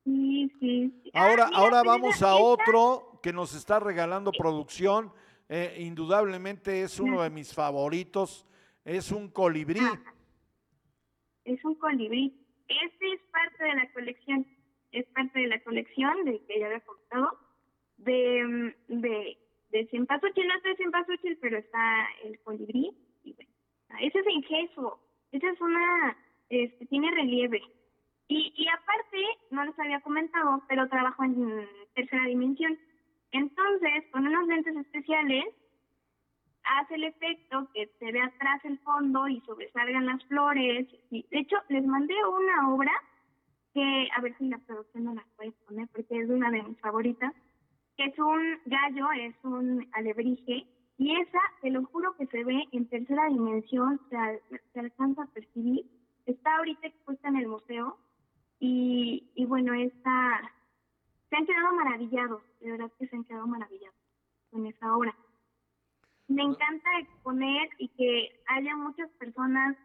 [0.04, 0.94] Sí, sí.
[1.04, 1.12] sí.
[1.14, 5.12] Ahora, Ah, mira, ahora pues vamos a otro que nos está regalando producción.
[5.50, 8.46] eh, indudablemente es uno de mis favoritos.
[8.84, 9.80] Es un colibrí.
[11.46, 12.43] Es un colibrí.
[12.86, 14.48] Este es parte de la colección.
[14.92, 17.40] Es parte de la colección de que ya había comentado.
[17.98, 19.38] De, mm, de,
[19.70, 20.48] de cempasúchil.
[20.48, 22.92] No está de cempasúchil, pero está el colibrí.
[23.24, 23.52] Y bueno,
[24.02, 25.00] ese es en gesso.
[25.32, 26.18] Esa es una.
[26.50, 27.62] Este, tiene relieve.
[28.28, 32.78] Y, y aparte, no les había comentado, pero trabajo en tercera dimensión.
[33.32, 35.46] Entonces, con unos lentes especiales,
[36.64, 40.88] hace el efecto que se ve atrás el fondo y sobresalgan las flores.
[41.12, 42.92] Y, de hecho, les mandé una obra
[43.74, 46.80] que, a ver si la producción no la puede poner, porque es una de mis
[46.80, 47.34] favoritas,
[47.98, 50.66] que es un gallo, es un alebrije,
[50.98, 54.42] y esa, te lo juro que se ve en tercera dimensión, se, al-
[54.74, 55.86] se alcanza a percibir.
[56.26, 57.98] Está ahorita expuesta en el museo,
[58.60, 60.40] y, y bueno, está,
[61.30, 63.96] se han quedado maravillados, de verdad que se han quedado maravillados
[64.52, 65.16] con esa obra.
[66.28, 69.78] Me encanta exponer y que haya muchas personas,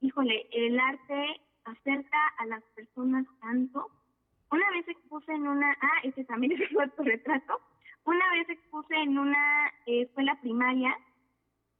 [0.00, 3.86] híjole, el arte acerca a las personas tanto.
[4.50, 7.60] Una vez expuse en una, ah, ese también es otro retrato,
[8.04, 10.96] una vez expuse en una eh, escuela primaria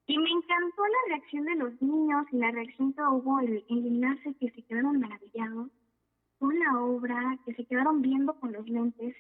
[0.07, 3.87] y me encantó la reacción de los niños y la reacción que hubo en en
[3.87, 5.71] enlace que se quedaron maravillados
[6.39, 9.17] con la obra, que se quedaron viendo con los lentes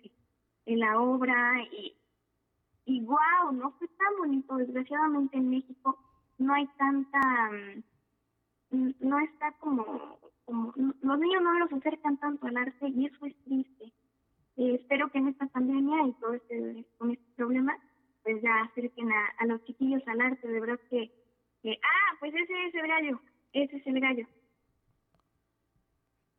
[0.66, 1.94] en la obra y,
[2.84, 4.56] y wow, no fue tan bonito.
[4.56, 5.98] Desgraciadamente en México
[6.38, 7.20] no hay tanta,
[8.70, 13.26] mm, no está como, como los niños no los acercan tanto al arte y eso
[13.26, 13.92] es triste.
[14.56, 17.76] Eh, espero que en esta pandemia y todo este, con este problema,
[18.22, 21.10] pues ya acerquen a, a los chiquillos al arte, de verdad que,
[21.62, 23.20] que, ah, pues ese es el gallo,
[23.52, 24.26] ese es el gallo.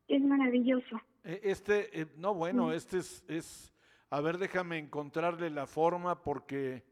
[0.07, 1.01] Es maravilloso.
[1.23, 3.72] Eh, Este, eh, no, bueno, este es, es,
[4.13, 6.75] a ver, déjame encontrarle la forma porque...
[6.75, 6.83] eh,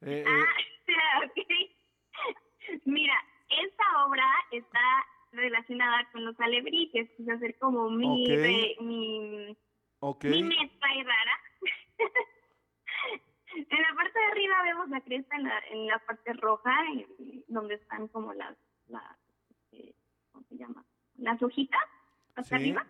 [0.00, 1.36] eh, Ah, ok.
[2.86, 3.14] Mira,
[3.50, 4.80] esta obra está
[5.32, 8.28] relacionada con los alebrijes, quise hacer como mi, Ok.
[8.30, 9.56] re- mi,
[10.22, 11.38] mi mezcla ahí rara.
[13.56, 17.44] en la parte de arriba vemos la cresta en la, en la parte roja, en-
[17.48, 19.18] donde están como las, las
[19.72, 19.92] eh,
[20.32, 20.82] ¿cómo se llama?
[21.16, 21.82] Las hojitas,
[22.36, 22.62] hasta Sí.
[22.70, 22.86] arriba.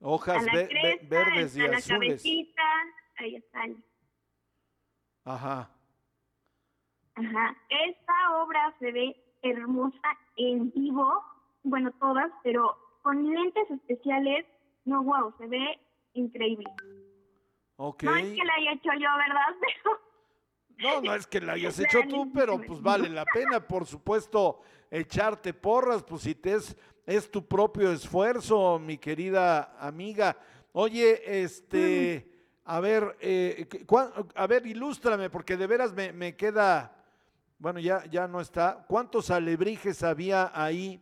[0.00, 1.98] Hojas a la ve- ve- cresta, verdes y a la azules.
[2.22, 2.62] cabecita,
[3.18, 3.60] ahí está.
[5.24, 5.70] Ajá.
[7.14, 7.56] Ajá.
[7.68, 11.22] Esta obra se ve hermosa en vivo,
[11.62, 14.46] bueno, todas, pero con lentes especiales,
[14.84, 15.78] no, wow, se ve
[16.14, 16.70] increíble.
[17.76, 18.02] Ok.
[18.04, 19.46] No es que la haya hecho yo, ¿verdad?
[20.76, 23.84] Pero No, no es que la hayas hecho tú, pero pues vale la pena, por
[23.84, 26.74] supuesto, echarte porras, pues si te es,
[27.10, 30.36] es tu propio esfuerzo, mi querida amiga.
[30.72, 32.30] Oye, este,
[32.64, 36.96] a ver, eh, ¿qué- cuán- a ver, ilústrame, porque de veras me, queda
[37.58, 38.84] bueno, ya, ya no está.
[38.88, 40.98] ¿Cuántos alebrijes había ahí?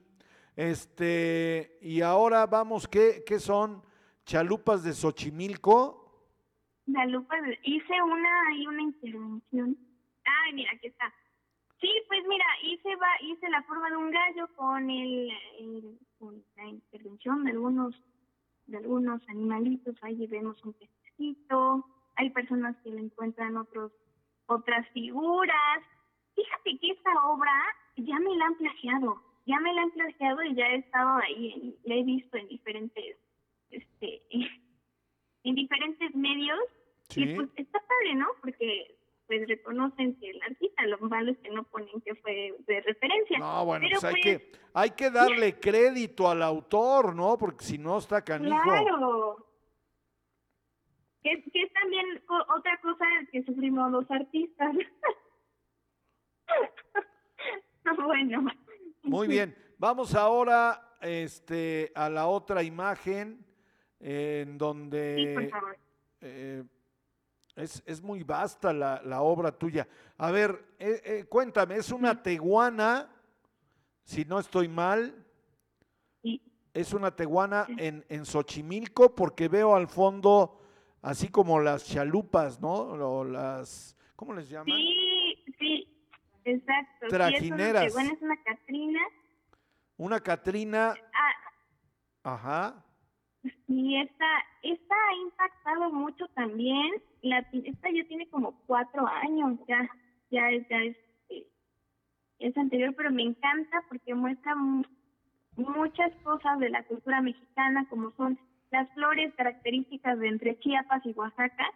[0.56, 3.80] Este, y ahora vamos, ¿qué, qué son?
[4.24, 6.26] ¿Chalupas de Xochimilco?
[6.92, 9.76] Chalupas, hice una, hay una intervención.
[10.24, 11.12] Ay, mira, aquí está.
[11.80, 15.30] Sí, pues mira, hice, va, hice la forma de un gallo con el,
[15.60, 17.94] el- con la intervención de algunos,
[18.66, 19.94] de algunos animalitos.
[20.02, 21.84] Ahí vemos un pececito.
[22.16, 23.92] Hay personas que le encuentran otros,
[24.46, 25.84] otras figuras.
[26.34, 27.52] Fíjate que esta obra
[27.96, 31.52] ya me la han plagiado, ya me la han plagiado y ya he estado ahí,
[31.52, 33.16] en- la he visto en diferentes,
[33.70, 34.22] este,
[35.44, 36.58] en diferentes medios
[37.10, 37.22] Sí.
[37.22, 38.26] y pues está padre, ¿no?
[38.42, 38.97] Porque
[39.28, 43.38] pues reconocen que el artista, lo malo es que no ponen que fue de referencia.
[43.38, 47.36] No, bueno, Pero pues hay pues, que, hay que darle crédito al autor, ¿no?
[47.38, 48.60] Porque si no está canijo.
[48.64, 49.46] Claro.
[51.22, 54.74] Que, que es también co- otra cosa que sufrimos los artistas.
[58.04, 58.46] bueno.
[59.02, 63.44] Muy bien, vamos ahora este, a la otra imagen
[64.00, 65.78] en donde Sí, por favor.
[66.22, 66.64] eh,
[67.58, 69.86] es, es muy vasta la, la obra tuya.
[70.16, 73.08] A ver, eh, eh, cuéntame, ¿es una teguana,
[74.04, 75.24] si no estoy mal?
[76.74, 80.60] Es una teguana en, en Xochimilco porque veo al fondo
[81.02, 82.72] así como las chalupas, ¿no?
[82.72, 84.66] O las, ¿cómo les llaman?
[84.76, 85.96] Sí, sí,
[86.44, 87.06] exacto.
[87.06, 87.84] Sí, Trajineras.
[87.86, 89.00] es una, bueno, es una Catrina.
[89.96, 90.94] Una Catrina,
[92.24, 92.84] Ah, ajá.
[93.66, 94.26] Y esta,
[94.62, 96.90] esta ha impactado mucho también.
[97.22, 99.88] La, esta ya tiene como cuatro años, ya,
[100.30, 100.96] ya es, ya es,
[101.30, 101.46] eh,
[102.38, 104.84] es anterior, pero me encanta porque muestra mu-
[105.56, 108.38] muchas cosas de la cultura mexicana, como son
[108.70, 111.66] las flores características de entre Chiapas y Oaxaca,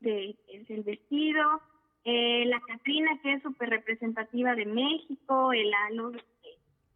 [0.00, 1.60] de, es el vestido,
[2.04, 6.22] eh, la Catrina, que es súper representativa de México, el halo de,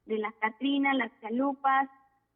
[0.06, 1.88] de la Catrina, las chalupas,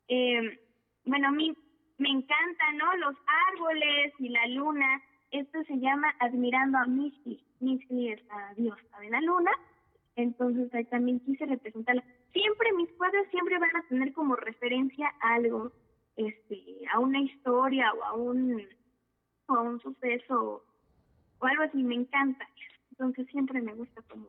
[0.08, 0.60] eh,
[1.04, 1.56] bueno, a mí
[1.98, 2.96] me encanta, ¿no?
[2.96, 3.16] Los
[3.52, 5.02] árboles y la luna.
[5.30, 7.42] Esto se llama Admirando a Misty.
[7.60, 9.50] Misty es la diosa de la luna.
[10.16, 12.04] Entonces ahí también quise representarla.
[12.32, 15.72] Siempre mis cuadros siempre van a tener como referencia algo,
[16.16, 18.62] este, a una historia o a un,
[19.46, 20.64] o a un suceso
[21.38, 21.82] o algo así.
[21.82, 22.46] Me encanta.
[22.90, 24.28] Entonces siempre me gusta como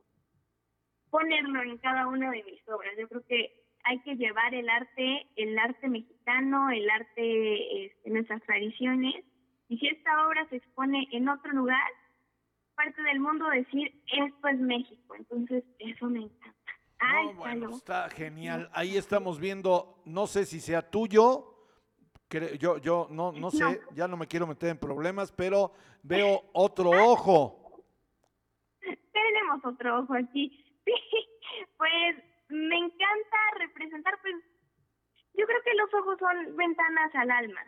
[1.09, 2.93] ponerlo en cada una de mis obras.
[2.97, 8.41] Yo creo que hay que llevar el arte, el arte mexicano, el arte, este, nuestras
[8.43, 9.23] tradiciones.
[9.69, 11.89] Y si esta obra se expone en otro lugar,
[12.75, 15.15] parte del mundo decir, esto es México.
[15.15, 16.71] Entonces, eso me encanta.
[16.99, 18.69] Ay, Bueno, está genial.
[18.73, 21.53] Ahí estamos viendo, no sé si sea tuyo,
[22.59, 25.71] yo, yo no, no sé, ya no me quiero meter en problemas, pero
[26.03, 27.83] veo otro ojo.
[28.81, 30.63] Tenemos otro ojo aquí.
[30.87, 30.93] Sí,
[31.77, 32.15] pues
[32.49, 34.35] me encanta representar, pues
[35.33, 37.61] yo creo que los ojos son ventanas al alma.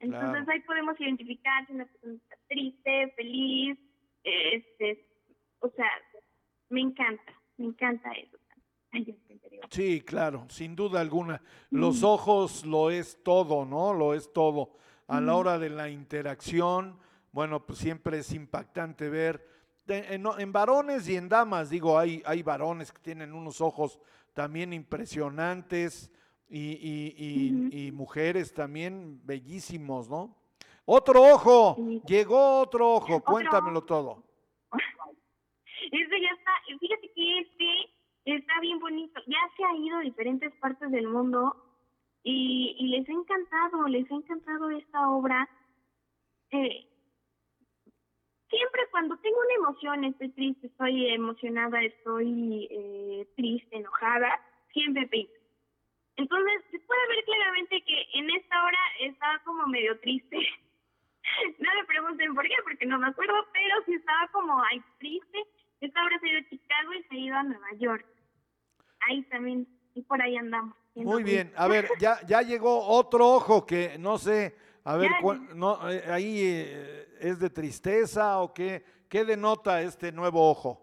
[0.00, 0.50] Entonces Claro.
[0.50, 3.78] ahí podemos identificar si una persona está triste, feliz,
[4.24, 5.06] este,
[5.60, 5.90] o sea,
[6.70, 8.38] me encanta, me encanta eso.
[9.70, 11.40] Sí, claro, sin duda alguna.
[11.70, 13.94] Los ojos lo es todo, ¿no?
[13.94, 14.76] Lo es todo.
[15.06, 15.40] A la Ujú.
[15.40, 16.98] hora de la interacción,
[17.32, 19.46] bueno, pues siempre es impactante ver,
[19.86, 23.98] de- en, en varones y en damas, digo, hay, hay varones que tienen unos ojos
[24.32, 26.10] también impresionantes
[26.48, 27.14] y, y-
[27.72, 30.36] y- y mujeres también bellísimos, ¿no?
[30.84, 31.76] Otro ojo,
[32.06, 34.22] llegó otro ojo, cuéntamelo todo.
[35.90, 36.50] Este ya está,
[36.80, 37.66] fíjate que este
[38.24, 39.20] está bien bonito.
[39.26, 41.54] Ya se ha ido a diferentes partes del mundo
[42.22, 45.48] y, y les ha encantado, les ha encantado esta obra.
[46.52, 46.86] Eh,
[48.52, 54.28] siempre cuando tengo una emoción, estoy triste, estoy emocionada, estoy eh, triste, enojada,
[54.72, 55.32] siempre pinto.
[56.16, 60.36] Entonces, se puede ver claramente que en esta hora estaba como medio triste.
[61.58, 65.38] no me pregunten por qué, porque no me acuerdo, pero sí estaba como, ay, triste.
[65.80, 68.06] Esta hora se ha ido a Chicago y se ha ido a Nueva York.
[69.08, 70.76] Ahí también, y por ahí andamos.
[70.94, 74.54] Muy bien, a ver, ya, ya llegó otro ojo que no sé,
[74.84, 75.10] a ver,
[75.54, 80.80] no, eh, ahí eh, es de tristeza o qué, qué denota este nuevo ojo.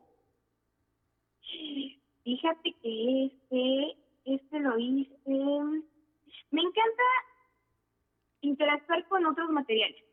[2.24, 5.18] Fíjate que este, este lo hice.
[5.26, 7.04] Me encanta
[8.42, 10.04] interactuar con otros materiales.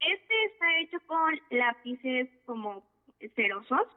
[0.00, 2.84] Este está hecho con lápices como
[3.34, 3.88] cerosos,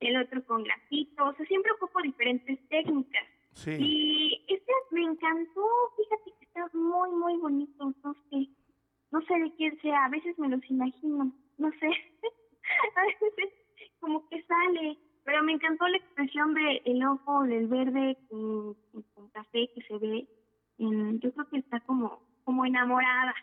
[0.00, 3.26] el otro con grafito, o sea, siempre ocupo diferentes técnicas.
[3.52, 3.76] Sí.
[3.78, 5.62] Y este me encantó,
[5.96, 8.48] fíjate que está muy, muy bonito, no sé,
[9.10, 11.86] no sé de quién sea, a veces me los imagino, no sé,
[12.96, 13.52] a veces
[14.00, 14.98] como que sale,
[16.84, 18.74] el ojo del verde con,
[19.14, 20.26] con café que se ve,
[20.78, 23.34] en- yo creo que está como, como enamorada.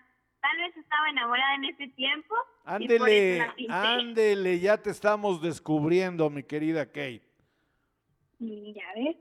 [0.41, 2.35] Tal vez estaba enamorada en ese tiempo.
[2.63, 7.23] Ándele, la ándele, ya te estamos descubriendo, mi querida Kate.
[8.39, 9.17] Y ya ves.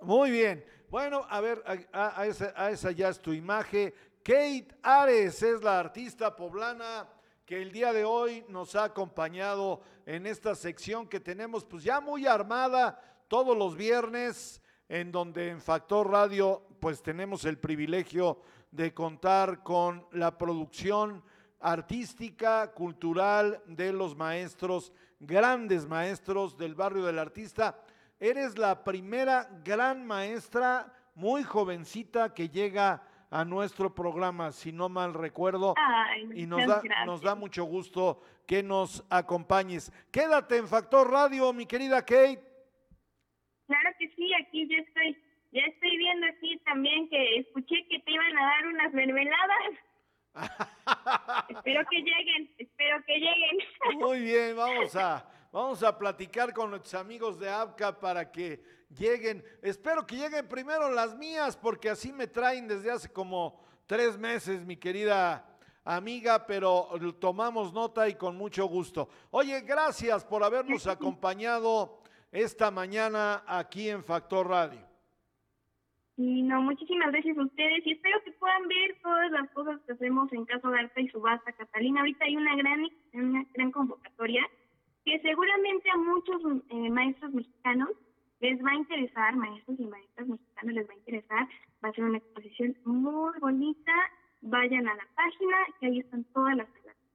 [0.00, 0.64] Muy bien.
[0.90, 1.62] Bueno, a ver,
[1.92, 3.92] a, esa, esa ya es tu imagen.
[4.22, 7.08] Kate Ares es la artista poblana
[7.44, 12.00] que el día de hoy nos ha acompañado en esta sección que tenemos pues ya
[12.00, 18.40] muy armada todos los viernes, en donde en Factor Radio pues tenemos el privilegio
[18.70, 21.22] de contar con la producción
[21.60, 27.78] artística, cultural de los maestros, grandes maestros del barrio del artista.
[28.20, 35.12] Eres la primera gran maestra, muy jovencita, que llega a nuestro programa, si no mal
[35.12, 35.74] recuerdo.
[35.76, 37.06] Ay, y nos da, gracias.
[37.06, 39.92] nos da mucho gusto que nos acompañes.
[40.12, 42.42] Quédate en Factor Radio, mi querida Kate.
[43.66, 45.18] Claro que sí, aquí ya estoy.
[45.50, 49.74] Ya estoy viendo aquí también que escuché que te iban a dar unas mermeladas.
[51.48, 53.58] espero que lleguen, espero que lleguen.
[54.00, 55.24] Muy bien, vamos a,
[55.54, 58.60] vamos a platicar con nuestros amigos de ABCA para que
[58.98, 59.44] lleguen.
[59.62, 64.66] Espero que lleguen primero las mías, porque así me traen desde hace como tres meses,
[64.66, 65.46] mi querida
[65.84, 66.88] amiga, pero
[67.20, 69.08] tomamos nota y con mucho gusto.
[69.30, 72.00] Oye, gracias por habernos acompañado
[72.32, 74.80] esta mañana aquí en Factor Radio.
[76.16, 79.92] Y no, muchísimas gracias a ustedes y espero que puedan ver todas las cosas que
[79.92, 82.00] hacemos en Caso de Arte y Subasta Catalina.
[82.00, 84.44] Ahorita hay una gran, una gran convocatoria
[85.04, 86.40] que seguramente a muchos
[86.70, 87.90] eh, maestros mexicanos
[88.40, 91.48] les va a interesar, maestros y maestras mexicanos les va a interesar.
[91.84, 93.92] Va a ser una exposición muy bonita.
[94.40, 96.68] Vayan a la página, que ahí están todas las,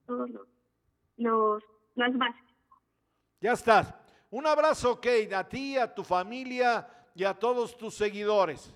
[0.05, 0.47] todos los,
[1.17, 1.63] los,
[1.95, 2.41] las bases.
[3.41, 3.93] Ya estás.
[4.31, 8.75] Un abrazo, Kate, a ti, a tu familia y a todos tus seguidores.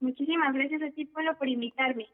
[0.00, 2.08] Muchísimas gracias a ti, Polo, por invitarme.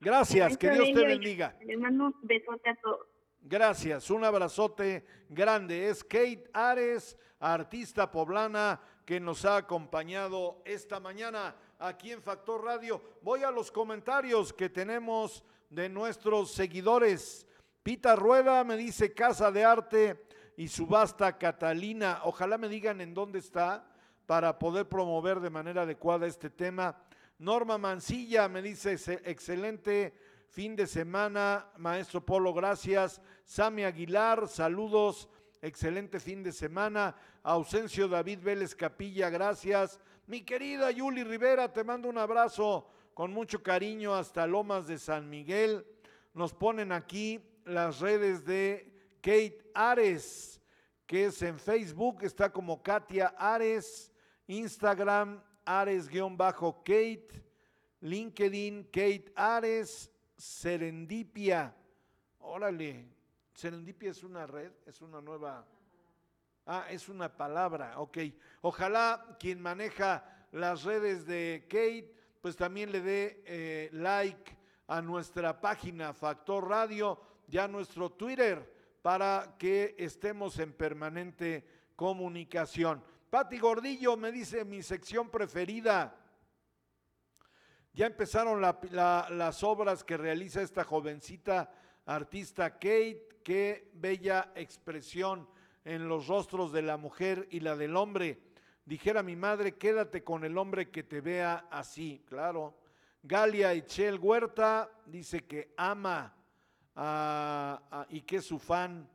[0.00, 1.56] Gracias, que Dios te bendiga.
[1.64, 3.09] Les mando un besote a todos.
[3.42, 5.88] Gracias, un abrazote grande.
[5.88, 13.02] Es Kate Ares, artista poblana que nos ha acompañado esta mañana aquí en Factor Radio.
[13.22, 17.46] Voy a los comentarios que tenemos de nuestros seguidores.
[17.82, 20.26] Pita Rueda me dice Casa de Arte
[20.56, 22.20] y Subasta Catalina.
[22.24, 23.86] Ojalá me digan en dónde está
[24.26, 26.94] para poder promover de manera adecuada este tema.
[27.38, 30.12] Norma Mancilla me dice "Ex- excelente
[30.50, 33.20] fin de semana, maestro Polo, gracias.
[33.44, 35.28] Sami Aguilar, saludos,
[35.62, 37.14] excelente fin de semana.
[37.44, 40.00] Ausencio David Vélez Capilla, gracias.
[40.26, 45.30] Mi querida Yuli Rivera, te mando un abrazo con mucho cariño hasta Lomas de San
[45.30, 45.86] Miguel.
[46.34, 50.60] Nos ponen aquí las redes de Kate Ares,
[51.06, 54.12] que es en Facebook, está como Katia Ares,
[54.48, 57.28] Instagram Ares-Kate,
[58.00, 60.10] LinkedIn Kate Ares,
[60.40, 61.74] Serendipia.
[62.38, 63.06] Órale,
[63.52, 65.66] Serendipia es una red, es una nueva...
[66.66, 68.18] Ah, es una palabra, ok.
[68.62, 74.56] Ojalá quien maneja las redes de Kate, pues también le dé eh, like
[74.86, 83.02] a nuestra página Factor Radio y a nuestro Twitter para que estemos en permanente comunicación.
[83.30, 86.16] Pati Gordillo me dice mi sección preferida.
[87.92, 91.72] Ya empezaron la- la- las obras que realiza esta jovencita
[92.06, 93.28] artista Kate.
[93.42, 95.48] Qué bella expresión
[95.84, 98.38] en los rostros de la mujer y la del hombre.
[98.84, 102.78] Dijera mi madre, quédate con el hombre que te vea así, claro.
[103.22, 106.34] Galia Echel Huerta dice que ama
[106.94, 109.08] a- a- y que es su fan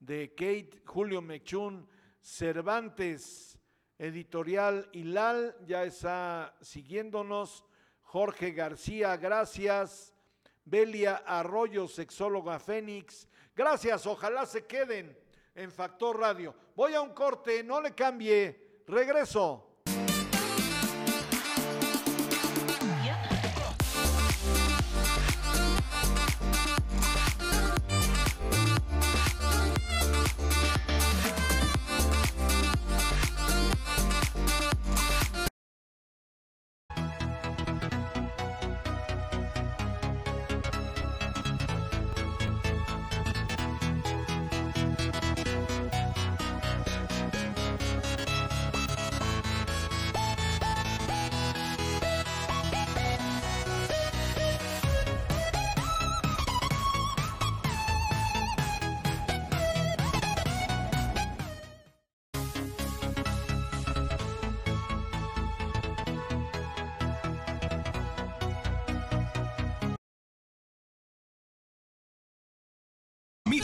[0.00, 0.82] de Kate.
[0.84, 1.88] Julio Mechún
[2.20, 3.58] Cervantes,
[3.98, 7.64] editorial Hilal, ya está siguiéndonos.
[8.12, 10.12] Jorge García, gracias.
[10.66, 13.26] Belia Arroyo, sexóloga Fénix,
[13.56, 15.18] gracias, ojalá se queden
[15.54, 16.54] en Factor Radio.
[16.76, 19.71] Voy a un corte, no le cambie, regreso.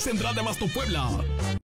[0.00, 1.63] Central de Abasto Puebla.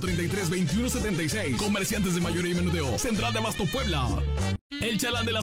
[0.00, 1.56] 33 21 76.
[1.56, 2.98] Comerciantes de mayoría y menudeo.
[2.98, 4.08] Central de Abasto Puebla.
[4.80, 5.42] El chalán de la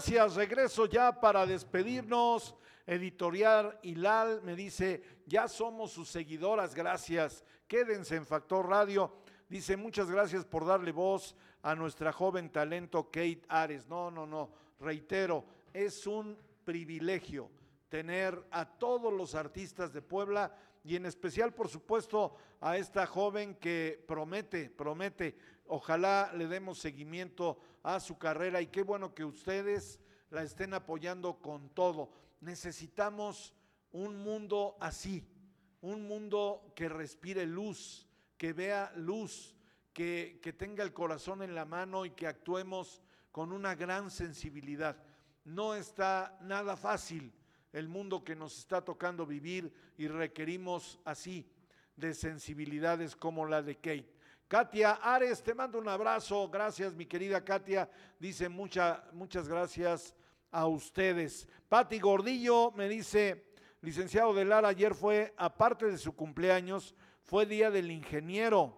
[0.00, 2.56] Gracias, regreso ya para despedirnos.
[2.86, 7.44] Editorial Hilal me dice, ya somos sus seguidoras, gracias.
[7.68, 9.12] Quédense en Factor Radio.
[9.46, 13.86] Dice, muchas gracias por darle voz a nuestra joven talento Kate Ares.
[13.88, 14.48] No, no, no,
[14.80, 15.44] reitero,
[15.74, 17.50] es un privilegio
[17.90, 23.56] tener a todos los artistas de Puebla y en especial, por supuesto, a esta joven
[23.56, 25.36] que promete, promete.
[25.72, 31.40] Ojalá le demos seguimiento a su carrera y qué bueno que ustedes la estén apoyando
[31.40, 32.10] con todo.
[32.40, 33.54] Necesitamos
[33.92, 35.24] un mundo así,
[35.80, 38.04] un mundo que respire luz,
[38.36, 39.54] que vea luz,
[39.92, 44.96] que, que tenga el corazón en la mano y que actuemos con una gran sensibilidad.
[45.44, 47.32] No está nada fácil
[47.72, 51.48] el mundo que nos está tocando vivir y requerimos así
[51.94, 54.18] de sensibilidades como la de Kate.
[54.50, 56.48] Katia Ares, te mando un abrazo.
[56.48, 57.88] Gracias, mi querida Katia.
[58.18, 60.12] Dice mucha, muchas gracias
[60.50, 61.46] a ustedes.
[61.68, 63.44] Pati Gordillo me dice,
[63.80, 68.76] licenciado de Lara, ayer fue, aparte de su cumpleaños, fue Día del Ingeniero.